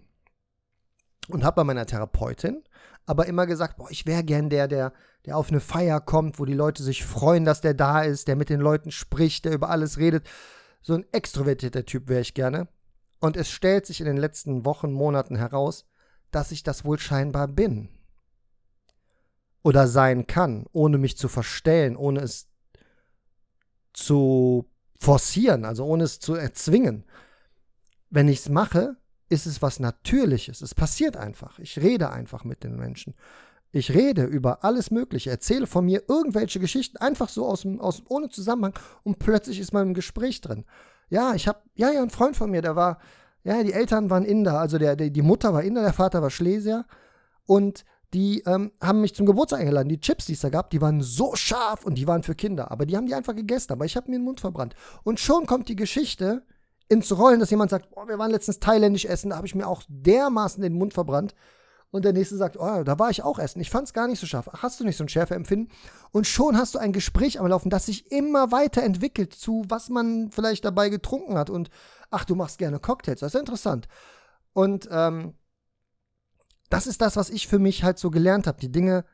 Und 1.28 1.44
habe 1.44 1.56
bei 1.56 1.64
meiner 1.64 1.86
Therapeutin 1.86 2.62
aber 3.08 3.26
immer 3.26 3.46
gesagt, 3.46 3.78
boah, 3.78 3.90
ich 3.90 4.04
wäre 4.04 4.22
gern 4.22 4.50
der, 4.50 4.68
der, 4.68 4.92
der 5.24 5.38
auf 5.38 5.48
eine 5.50 5.60
Feier 5.60 5.98
kommt, 5.98 6.38
wo 6.38 6.44
die 6.44 6.52
Leute 6.52 6.82
sich 6.82 7.06
freuen, 7.06 7.46
dass 7.46 7.62
der 7.62 7.72
da 7.72 8.02
ist, 8.02 8.28
der 8.28 8.36
mit 8.36 8.50
den 8.50 8.60
Leuten 8.60 8.90
spricht, 8.90 9.46
der 9.46 9.52
über 9.54 9.70
alles 9.70 9.96
redet. 9.96 10.28
So 10.82 10.92
ein 10.92 11.06
extrovertierter 11.10 11.86
Typ 11.86 12.08
wäre 12.08 12.20
ich 12.20 12.34
gerne. 12.34 12.68
Und 13.18 13.38
es 13.38 13.50
stellt 13.50 13.86
sich 13.86 14.00
in 14.00 14.06
den 14.06 14.18
letzten 14.18 14.66
Wochen, 14.66 14.92
Monaten 14.92 15.36
heraus, 15.36 15.86
dass 16.30 16.52
ich 16.52 16.62
das 16.62 16.84
wohl 16.84 16.98
scheinbar 16.98 17.48
bin. 17.48 17.88
Oder 19.62 19.88
sein 19.88 20.26
kann, 20.26 20.66
ohne 20.72 20.98
mich 20.98 21.16
zu 21.16 21.28
verstellen, 21.28 21.96
ohne 21.96 22.20
es 22.20 22.46
zu 23.94 24.70
forcieren, 25.00 25.64
also 25.64 25.86
ohne 25.86 26.04
es 26.04 26.20
zu 26.20 26.34
erzwingen. 26.34 27.04
Wenn 28.10 28.28
ich 28.28 28.40
es 28.40 28.48
mache, 28.50 28.96
ist 29.28 29.46
es 29.46 29.62
was 29.62 29.80
Natürliches. 29.80 30.62
Es 30.62 30.74
passiert 30.74 31.16
einfach. 31.16 31.58
Ich 31.58 31.78
rede 31.78 32.10
einfach 32.10 32.44
mit 32.44 32.64
den 32.64 32.76
Menschen. 32.76 33.14
Ich 33.70 33.92
rede 33.92 34.24
über 34.24 34.64
alles 34.64 34.90
Mögliche, 34.90 35.30
erzähle 35.30 35.66
von 35.66 35.84
mir 35.84 36.04
irgendwelche 36.08 36.58
Geschichten, 36.58 36.96
einfach 36.96 37.28
so 37.28 37.46
aus, 37.46 37.66
aus 37.78 38.02
ohne 38.08 38.30
Zusammenhang 38.30 38.72
und 39.02 39.18
plötzlich 39.18 39.60
ist 39.60 39.74
man 39.74 39.88
im 39.88 39.94
Gespräch 39.94 40.40
drin. 40.40 40.64
Ja, 41.10 41.34
ich 41.34 41.46
habe, 41.46 41.60
ja, 41.74 41.90
ja, 41.90 42.02
ein 42.02 42.10
Freund 42.10 42.34
von 42.34 42.50
mir, 42.50 42.62
der 42.62 42.76
war, 42.76 42.98
ja, 43.44 43.62
die 43.62 43.74
Eltern 43.74 44.08
waren 44.08 44.24
Inder, 44.24 44.58
also 44.58 44.78
der, 44.78 44.96
der, 44.96 45.10
die 45.10 45.22
Mutter 45.22 45.52
war 45.52 45.62
Inder, 45.62 45.82
der 45.82 45.92
Vater 45.92 46.22
war 46.22 46.30
Schlesier 46.30 46.86
und 47.44 47.84
die 48.14 48.42
ähm, 48.46 48.72
haben 48.80 49.02
mich 49.02 49.14
zum 49.14 49.26
Geburtstag 49.26 49.60
eingeladen. 49.60 49.90
Die 49.90 50.00
Chips, 50.00 50.24
die 50.24 50.32
es 50.32 50.40
da 50.40 50.48
gab, 50.48 50.70
die 50.70 50.80
waren 50.80 51.02
so 51.02 51.36
scharf 51.36 51.84
und 51.84 51.96
die 51.96 52.06
waren 52.06 52.22
für 52.22 52.34
Kinder, 52.34 52.70
aber 52.70 52.86
die 52.86 52.96
haben 52.96 53.06
die 53.06 53.14
einfach 53.14 53.36
gegessen, 53.36 53.72
aber 53.72 53.84
ich 53.84 53.96
habe 53.96 54.10
mir 54.10 54.16
den 54.16 54.24
Mund 54.24 54.40
verbrannt. 54.40 54.74
Und 55.02 55.20
schon 55.20 55.44
kommt 55.44 55.68
die 55.68 55.76
Geschichte, 55.76 56.42
ins 56.88 57.16
Rollen, 57.16 57.40
dass 57.40 57.50
jemand 57.50 57.70
sagt, 57.70 57.88
oh, 57.92 58.06
wir 58.06 58.18
waren 58.18 58.30
letztens 58.30 58.60
thailändisch 58.60 59.04
essen, 59.04 59.30
da 59.30 59.36
habe 59.36 59.46
ich 59.46 59.54
mir 59.54 59.66
auch 59.66 59.82
dermaßen 59.88 60.62
den 60.62 60.74
Mund 60.74 60.94
verbrannt. 60.94 61.34
Und 61.90 62.04
der 62.04 62.12
nächste 62.12 62.36
sagt, 62.36 62.58
oh, 62.58 62.82
da 62.84 62.98
war 62.98 63.08
ich 63.08 63.22
auch 63.22 63.38
essen. 63.38 63.60
Ich 63.60 63.70
fand 63.70 63.86
es 63.86 63.94
gar 63.94 64.08
nicht 64.08 64.20
so 64.20 64.26
scharf. 64.26 64.50
Ach, 64.52 64.62
hast 64.62 64.78
du 64.78 64.84
nicht 64.84 64.98
so 64.98 65.04
ein 65.04 65.08
Schärfeempfinden? 65.08 65.72
Und 66.10 66.26
schon 66.26 66.58
hast 66.58 66.74
du 66.74 66.78
ein 66.78 66.92
Gespräch 66.92 67.40
am 67.40 67.46
Laufen, 67.46 67.70
das 67.70 67.86
sich 67.86 68.12
immer 68.12 68.52
weiter 68.52 68.82
entwickelt 68.82 69.32
zu, 69.32 69.64
was 69.68 69.88
man 69.88 70.30
vielleicht 70.30 70.66
dabei 70.66 70.90
getrunken 70.90 71.38
hat. 71.38 71.48
Und 71.48 71.70
ach, 72.10 72.26
du 72.26 72.34
machst 72.34 72.58
gerne 72.58 72.78
Cocktails. 72.78 73.20
Das 73.20 73.34
ist 73.34 73.40
interessant. 73.40 73.88
Und 74.52 74.86
ähm, 74.90 75.32
das 76.68 76.86
ist 76.86 77.00
das, 77.00 77.16
was 77.16 77.30
ich 77.30 77.48
für 77.48 77.58
mich 77.58 77.84
halt 77.84 77.98
so 77.98 78.10
gelernt 78.10 78.46
habe, 78.46 78.60
die 78.60 78.72
Dinge 78.72 79.06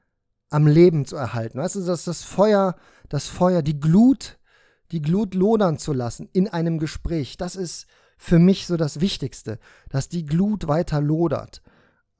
am 0.50 0.66
Leben 0.66 1.04
zu 1.04 1.14
erhalten. 1.14 1.58
Weißt 1.58 1.76
du, 1.76 1.84
dass 1.84 2.04
das 2.04 2.24
Feuer, 2.24 2.74
das 3.08 3.28
Feuer, 3.28 3.62
die 3.62 3.78
Glut 3.78 4.38
die 4.94 5.02
Glut 5.02 5.35
lodern 5.35 5.76
zu 5.76 5.92
lassen 5.92 6.28
in 6.33 6.46
einem 6.46 6.78
Gespräch. 6.78 7.37
Das 7.37 7.57
ist 7.57 7.87
für 8.16 8.38
mich 8.38 8.68
so 8.68 8.76
das 8.76 9.00
Wichtigste, 9.00 9.59
dass 9.88 10.09
die 10.09 10.24
Glut 10.24 10.68
weiter 10.68 11.00
lodert. 11.00 11.62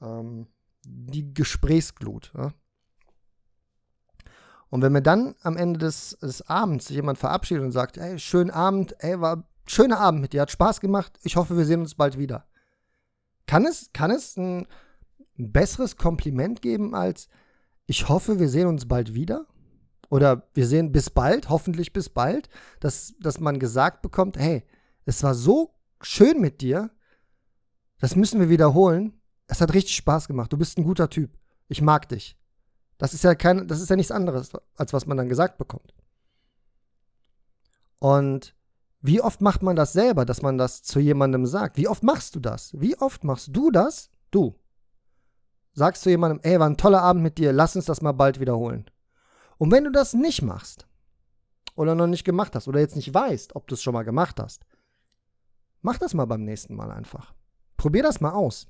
Ähm, 0.02 0.48
die 0.84 1.32
Gesprächsglut. 1.32 2.32
Ja? 2.37 2.52
Und 4.70 4.82
wenn 4.82 4.90
mir 4.90 5.02
dann 5.02 5.37
am 5.42 5.56
Ende 5.56 5.78
des, 5.78 6.18
des 6.20 6.42
Abends 6.48 6.88
jemand 6.88 7.16
verabschiedet 7.16 7.62
und 7.62 7.70
sagt, 7.70 7.96
ey, 7.96 8.18
schönen 8.18 8.50
Abend, 8.50 8.96
ey, 8.98 9.20
war 9.20 9.48
schöner 9.66 10.00
Abend 10.00 10.20
mit 10.20 10.32
dir, 10.32 10.42
hat 10.42 10.50
Spaß 10.50 10.80
gemacht, 10.80 11.16
ich 11.22 11.37
hoffe, 11.37 11.56
wir 11.56 11.64
sehen 11.64 11.80
uns 11.80 11.94
bald 11.94 12.18
wieder. 12.18 12.44
Kann 13.46 13.66
es, 13.66 13.90
kann 13.92 14.10
es 14.10 14.37
ein 14.37 14.66
besseres 15.37 15.96
Kompliment 15.96 16.60
geben 16.60 16.96
als, 16.96 17.28
ich 17.87 18.08
hoffe, 18.08 18.40
wir 18.40 18.48
sehen 18.48 18.66
uns 18.66 18.88
bald 18.88 19.14
wieder? 19.14 19.46
Oder 20.10 20.48
wir 20.54 20.66
sehen 20.66 20.92
bis 20.92 21.10
bald, 21.10 21.48
hoffentlich 21.48 21.92
bis 21.92 22.08
bald, 22.08 22.48
dass, 22.80 23.14
dass 23.20 23.40
man 23.40 23.58
gesagt 23.58 24.02
bekommt, 24.02 24.38
hey, 24.38 24.64
es 25.04 25.22
war 25.22 25.34
so 25.34 25.74
schön 26.00 26.40
mit 26.40 26.60
dir, 26.60 26.90
das 28.00 28.16
müssen 28.16 28.40
wir 28.40 28.48
wiederholen. 28.48 29.20
Es 29.46 29.60
hat 29.60 29.74
richtig 29.74 29.96
Spaß 29.96 30.28
gemacht. 30.28 30.52
Du 30.52 30.56
bist 30.56 30.78
ein 30.78 30.84
guter 30.84 31.08
Typ. 31.08 31.38
Ich 31.68 31.82
mag 31.82 32.08
dich. 32.08 32.36
Das 32.98 33.14
ist 33.14 33.24
ja 33.24 33.34
kein, 33.34 33.66
das 33.68 33.80
ist 33.80 33.90
ja 33.90 33.96
nichts 33.96 34.12
anderes, 34.12 34.52
als 34.76 34.92
was 34.92 35.06
man 35.06 35.16
dann 35.16 35.28
gesagt 35.28 35.58
bekommt. 35.58 35.94
Und 37.98 38.54
wie 39.00 39.20
oft 39.20 39.40
macht 39.40 39.62
man 39.62 39.76
das 39.76 39.92
selber, 39.92 40.24
dass 40.24 40.42
man 40.42 40.58
das 40.58 40.82
zu 40.82 41.00
jemandem 41.00 41.46
sagt? 41.46 41.76
Wie 41.76 41.88
oft 41.88 42.02
machst 42.02 42.34
du 42.34 42.40
das? 42.40 42.78
Wie 42.78 42.96
oft 42.98 43.24
machst 43.24 43.48
du 43.52 43.70
das? 43.70 44.10
Du. 44.30 44.54
Sagst 45.72 46.02
zu 46.02 46.10
jemandem, 46.10 46.40
ey, 46.42 46.60
war 46.60 46.68
ein 46.68 46.76
toller 46.76 47.02
Abend 47.02 47.22
mit 47.22 47.38
dir, 47.38 47.52
lass 47.52 47.76
uns 47.76 47.86
das 47.86 48.00
mal 48.00 48.12
bald 48.12 48.40
wiederholen. 48.40 48.84
Und 49.64 49.70
wenn 49.70 49.85
du 49.85 49.90
das 49.90 50.12
nicht 50.12 50.42
machst 50.42 50.87
oder 51.74 51.94
noch 51.94 52.07
nicht 52.07 52.24
gemacht 52.24 52.55
hast 52.55 52.68
oder 52.68 52.81
jetzt 52.81 52.96
nicht 52.96 53.14
weißt, 53.14 53.57
ob 53.57 53.66
du 53.66 53.77
es 53.77 53.83
schon 53.83 53.94
mal 53.94 54.03
gemacht 54.03 54.38
hast, 54.38 54.66
mach 55.81 55.96
das 55.96 56.12
mal 56.12 56.27
beim 56.27 56.44
nächsten 56.44 56.74
Mal 56.74 56.90
einfach. 56.90 57.33
Probier 57.79 58.03
das 58.03 58.20
mal 58.20 58.33
aus. 58.33 58.66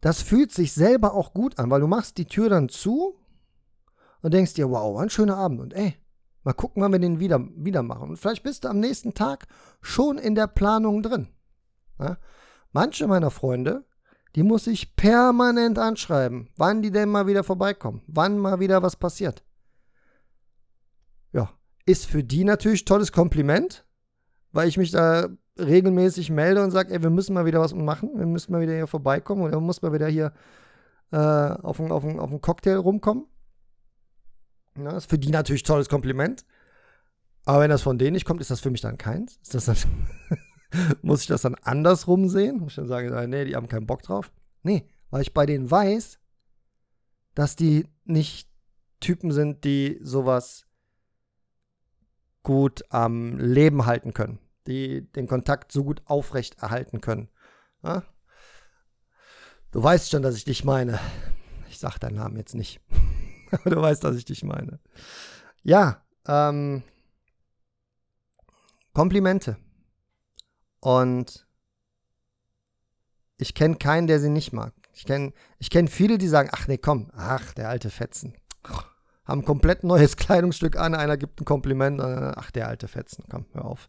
Das 0.00 0.22
fühlt 0.22 0.50
sich 0.50 0.72
selber 0.72 1.14
auch 1.14 1.34
gut 1.34 1.60
an, 1.60 1.70
weil 1.70 1.82
du 1.82 1.86
machst 1.86 2.18
die 2.18 2.24
Tür 2.24 2.48
dann 2.48 2.68
zu 2.68 3.14
und 4.22 4.34
denkst 4.34 4.54
dir, 4.54 4.68
wow, 4.68 4.98
ein 4.98 5.08
schöner 5.08 5.36
Abend 5.36 5.60
und 5.60 5.72
ey, 5.72 5.94
mal 6.42 6.52
gucken, 6.52 6.82
wann 6.82 6.90
wir 6.90 6.98
den 6.98 7.20
wieder, 7.20 7.38
wieder 7.54 7.84
machen. 7.84 8.10
Und 8.10 8.16
vielleicht 8.16 8.42
bist 8.42 8.64
du 8.64 8.68
am 8.70 8.80
nächsten 8.80 9.14
Tag 9.14 9.46
schon 9.82 10.18
in 10.18 10.34
der 10.34 10.48
Planung 10.48 11.04
drin. 11.04 11.28
Ja? 12.00 12.18
Manche 12.72 13.06
meiner 13.06 13.30
Freunde 13.30 13.84
die 14.34 14.42
muss 14.42 14.66
ich 14.66 14.96
permanent 14.96 15.78
anschreiben, 15.78 16.48
wann 16.56 16.82
die 16.82 16.90
denn 16.90 17.08
mal 17.08 17.26
wieder 17.26 17.44
vorbeikommen, 17.44 18.02
wann 18.06 18.38
mal 18.38 18.60
wieder 18.60 18.82
was 18.82 18.96
passiert. 18.96 19.44
Ja, 21.32 21.50
ist 21.86 22.06
für 22.06 22.24
die 22.24 22.44
natürlich 22.44 22.84
tolles 22.84 23.12
Kompliment, 23.12 23.86
weil 24.52 24.68
ich 24.68 24.78
mich 24.78 24.90
da 24.90 25.28
regelmäßig 25.58 26.30
melde 26.30 26.62
und 26.62 26.70
sage, 26.70 26.94
ey, 26.94 27.02
wir 27.02 27.10
müssen 27.10 27.34
mal 27.34 27.44
wieder 27.44 27.60
was 27.60 27.74
machen, 27.74 28.10
wir 28.16 28.26
müssen 28.26 28.52
mal 28.52 28.62
wieder 28.62 28.74
hier 28.74 28.86
vorbeikommen 28.86 29.42
oder 29.42 29.60
muss 29.60 29.82
mal 29.82 29.92
wieder 29.92 30.08
hier 30.08 30.32
äh, 31.10 31.16
auf 31.16 31.78
einen 31.78 32.40
Cocktail 32.40 32.76
rumkommen. 32.76 33.26
Ja, 34.78 34.96
ist 34.96 35.10
für 35.10 35.18
die 35.18 35.30
natürlich 35.30 35.62
tolles 35.62 35.88
Kompliment. 35.88 36.44
Aber 37.44 37.60
wenn 37.60 37.70
das 37.70 37.82
von 37.82 37.98
denen 37.98 38.12
nicht 38.12 38.24
kommt, 38.24 38.40
ist 38.40 38.50
das 38.50 38.60
für 38.60 38.70
mich 38.70 38.80
dann 38.80 38.98
keins. 38.98 39.38
Ist 39.42 39.54
das 39.54 39.66
dann 39.66 39.76
muss 41.02 41.22
ich 41.22 41.26
das 41.26 41.42
dann 41.42 41.54
andersrum 41.56 42.28
sehen? 42.28 42.58
Muss 42.58 42.72
ich 42.72 42.76
dann 42.76 42.88
sagen, 42.88 43.30
nee, 43.30 43.44
die 43.44 43.56
haben 43.56 43.68
keinen 43.68 43.86
Bock 43.86 44.02
drauf? 44.02 44.32
Nee, 44.62 44.86
weil 45.10 45.22
ich 45.22 45.34
bei 45.34 45.46
denen 45.46 45.70
weiß, 45.70 46.18
dass 47.34 47.56
die 47.56 47.86
nicht 48.04 48.48
Typen 49.00 49.32
sind, 49.32 49.64
die 49.64 49.98
sowas 50.02 50.66
gut 52.42 52.84
am 52.90 53.38
Leben 53.38 53.86
halten 53.86 54.12
können, 54.12 54.38
die 54.66 55.10
den 55.12 55.26
Kontakt 55.26 55.72
so 55.72 55.84
gut 55.84 56.02
aufrecht 56.06 56.62
erhalten 56.62 57.00
können. 57.00 57.28
Ja? 57.82 58.04
Du 59.70 59.82
weißt 59.82 60.10
schon, 60.10 60.22
dass 60.22 60.36
ich 60.36 60.44
dich 60.44 60.64
meine. 60.64 61.00
Ich 61.68 61.78
sag 61.78 61.98
deinen 61.98 62.16
Namen 62.16 62.36
jetzt 62.36 62.54
nicht. 62.54 62.80
Aber 63.50 63.70
du 63.70 63.80
weißt, 63.80 64.04
dass 64.04 64.16
ich 64.16 64.24
dich 64.24 64.44
meine. 64.44 64.78
Ja, 65.62 66.04
ähm, 66.26 66.82
Komplimente. 68.92 69.56
Und 70.82 71.46
ich 73.38 73.54
kenne 73.54 73.76
keinen, 73.76 74.08
der 74.08 74.18
sie 74.18 74.28
nicht 74.28 74.52
mag. 74.52 74.72
Ich 74.92 75.04
kenne 75.04 75.32
ich 75.58 75.70
kenn 75.70 75.86
viele, 75.86 76.18
die 76.18 76.26
sagen, 76.26 76.50
ach 76.52 76.66
nee, 76.66 76.76
komm, 76.76 77.10
ach, 77.16 77.54
der 77.54 77.68
alte 77.68 77.88
Fetzen. 77.88 78.34
Haben 79.24 79.42
ein 79.42 79.44
komplett 79.44 79.84
neues 79.84 80.16
Kleidungsstück 80.16 80.76
an, 80.76 80.96
einer 80.96 81.16
gibt 81.16 81.40
ein 81.40 81.44
Kompliment, 81.44 82.00
äh, 82.00 82.32
ach, 82.34 82.50
der 82.50 82.66
alte 82.66 82.88
Fetzen, 82.88 83.24
komm, 83.30 83.46
hör 83.52 83.64
auf. 83.64 83.88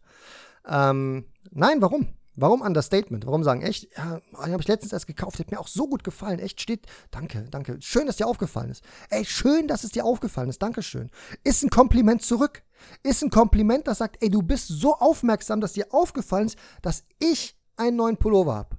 Ähm, 0.68 1.26
nein, 1.50 1.82
warum? 1.82 2.14
Warum 2.36 2.62
Understatement? 2.62 3.28
Warum 3.28 3.44
sagen, 3.44 3.62
echt, 3.62 3.96
ja, 3.96 4.20
den 4.20 4.52
habe 4.52 4.62
ich 4.62 4.68
letztens 4.68 4.92
erst 4.92 5.06
gekauft, 5.06 5.38
hat 5.40 5.52
mir 5.52 5.60
auch 5.60 5.68
so 5.68 5.88
gut 5.88 6.04
gefallen. 6.04 6.40
Echt 6.40 6.62
steht, 6.62 6.88
danke, 7.12 7.46
danke. 7.52 7.78
Schön, 7.82 8.08
dass 8.08 8.18
dir 8.18 8.28
aufgefallen 8.28 8.72
ist. 8.72 8.84
Ey, 9.10 9.24
schön, 9.24 9.68
dass 9.68 9.84
es 9.84 9.92
dir 9.92 10.04
aufgefallen 10.04 10.50
ist. 10.50 10.62
Dankeschön. 10.62 11.12
Ist 11.44 11.64
ein 11.64 11.70
Kompliment 11.70 12.24
zurück. 12.24 12.64
Ist 13.04 13.24
ein 13.24 13.30
Kompliment, 13.30 13.88
das 13.88 14.00
sagt, 14.00 14.22
ey, 14.22 14.30
du 14.30 14.42
bist 14.42 14.68
so 14.68 14.96
aufmerksam, 14.96 15.62
dass 15.62 15.74
dir 15.74 15.88
aufgefallen 15.92 16.48
ist, 16.48 16.58
dass 16.82 17.04
ich 17.20 17.56
einen 17.78 17.98
neuen 17.98 18.18
Pullover 18.18 18.56
habe. 18.56 18.78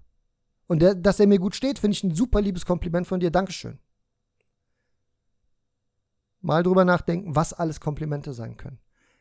Und 0.67 0.81
der, 0.81 0.95
dass 0.95 1.21
er 1.21 1.27
mir 1.27 1.39
gut 1.39 1.55
steht, 1.55 1.79
finde 1.79 1.97
ich 1.97 2.03
ein 2.03 2.15
super 2.15 2.41
liebes 2.41 2.67
Kompliment 2.67 3.07
von 3.07 3.21
dir. 3.21 3.31
Dankeschön. 3.31 3.79
Mal 6.41 6.63
drüber 6.63 6.85
nachdenken, 6.85 7.37
was 7.37 7.53
alles 7.53 7.81
Komplimente 7.81 8.35
sein 8.35 8.57
können. 8.57 8.79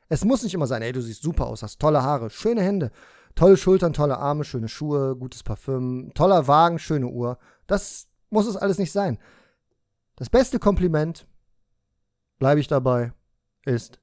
Es 0.10 0.26
muss 0.26 0.44
nicht 0.44 0.54
immer 0.54 0.68
sein, 0.68 0.82
ey, 0.82 0.92
du 0.92 1.02
siehst 1.02 1.24
super 1.24 1.48
aus, 1.48 1.64
hast 1.64 1.80
tolle 1.80 2.04
Haare, 2.04 2.30
schöne 2.30 2.62
Hände, 2.62 2.92
tolle 3.36 3.58
Schultern, 3.58 3.94
tolle 3.94 4.18
Arme, 4.18 4.44
schöne 4.44 4.68
Schuhe, 4.68 5.16
gutes 5.16 5.44
Parfüm, 5.44 6.12
toller 6.14 6.48
Wagen, 6.48 6.80
schöne 6.80 7.08
Uhr. 7.08 7.38
Das 7.68 8.08
muss 8.30 8.48
es 8.48 8.58
alles 8.58 8.78
nicht 8.78 8.92
sein. 8.92 9.20
Das 10.16 10.30
beste 10.30 10.60
Kompliment, 10.60 11.28
bleibe 12.38 12.60
ich 12.60 12.68
dabei, 12.68 13.14
ist, 13.66 14.00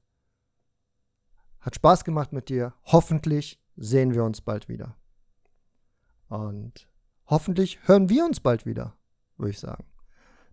hat 1.59 1.75
Spaß 1.75 2.03
gemacht 2.03 2.33
mit 2.33 2.49
dir. 2.49 2.73
Hoffentlich 2.85 3.61
sehen 3.75 4.13
wir 4.13 4.23
uns 4.23 4.41
bald 4.41 4.67
wieder. 4.67 4.95
Und 6.27 6.87
hoffentlich 7.27 7.87
hören 7.87 8.09
wir 8.09 8.25
uns 8.25 8.39
bald 8.39 8.65
wieder, 8.65 8.95
würde 9.37 9.51
ich 9.51 9.59
sagen. 9.59 9.85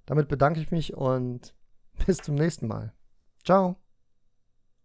Damit 0.06 0.28
bedanke 0.28 0.60
ich 0.60 0.70
mich 0.70 0.94
und 0.94 1.54
bis 2.06 2.18
zum 2.18 2.34
nächsten 2.34 2.66
Mal. 2.66 2.92
Ciao. 3.44 3.76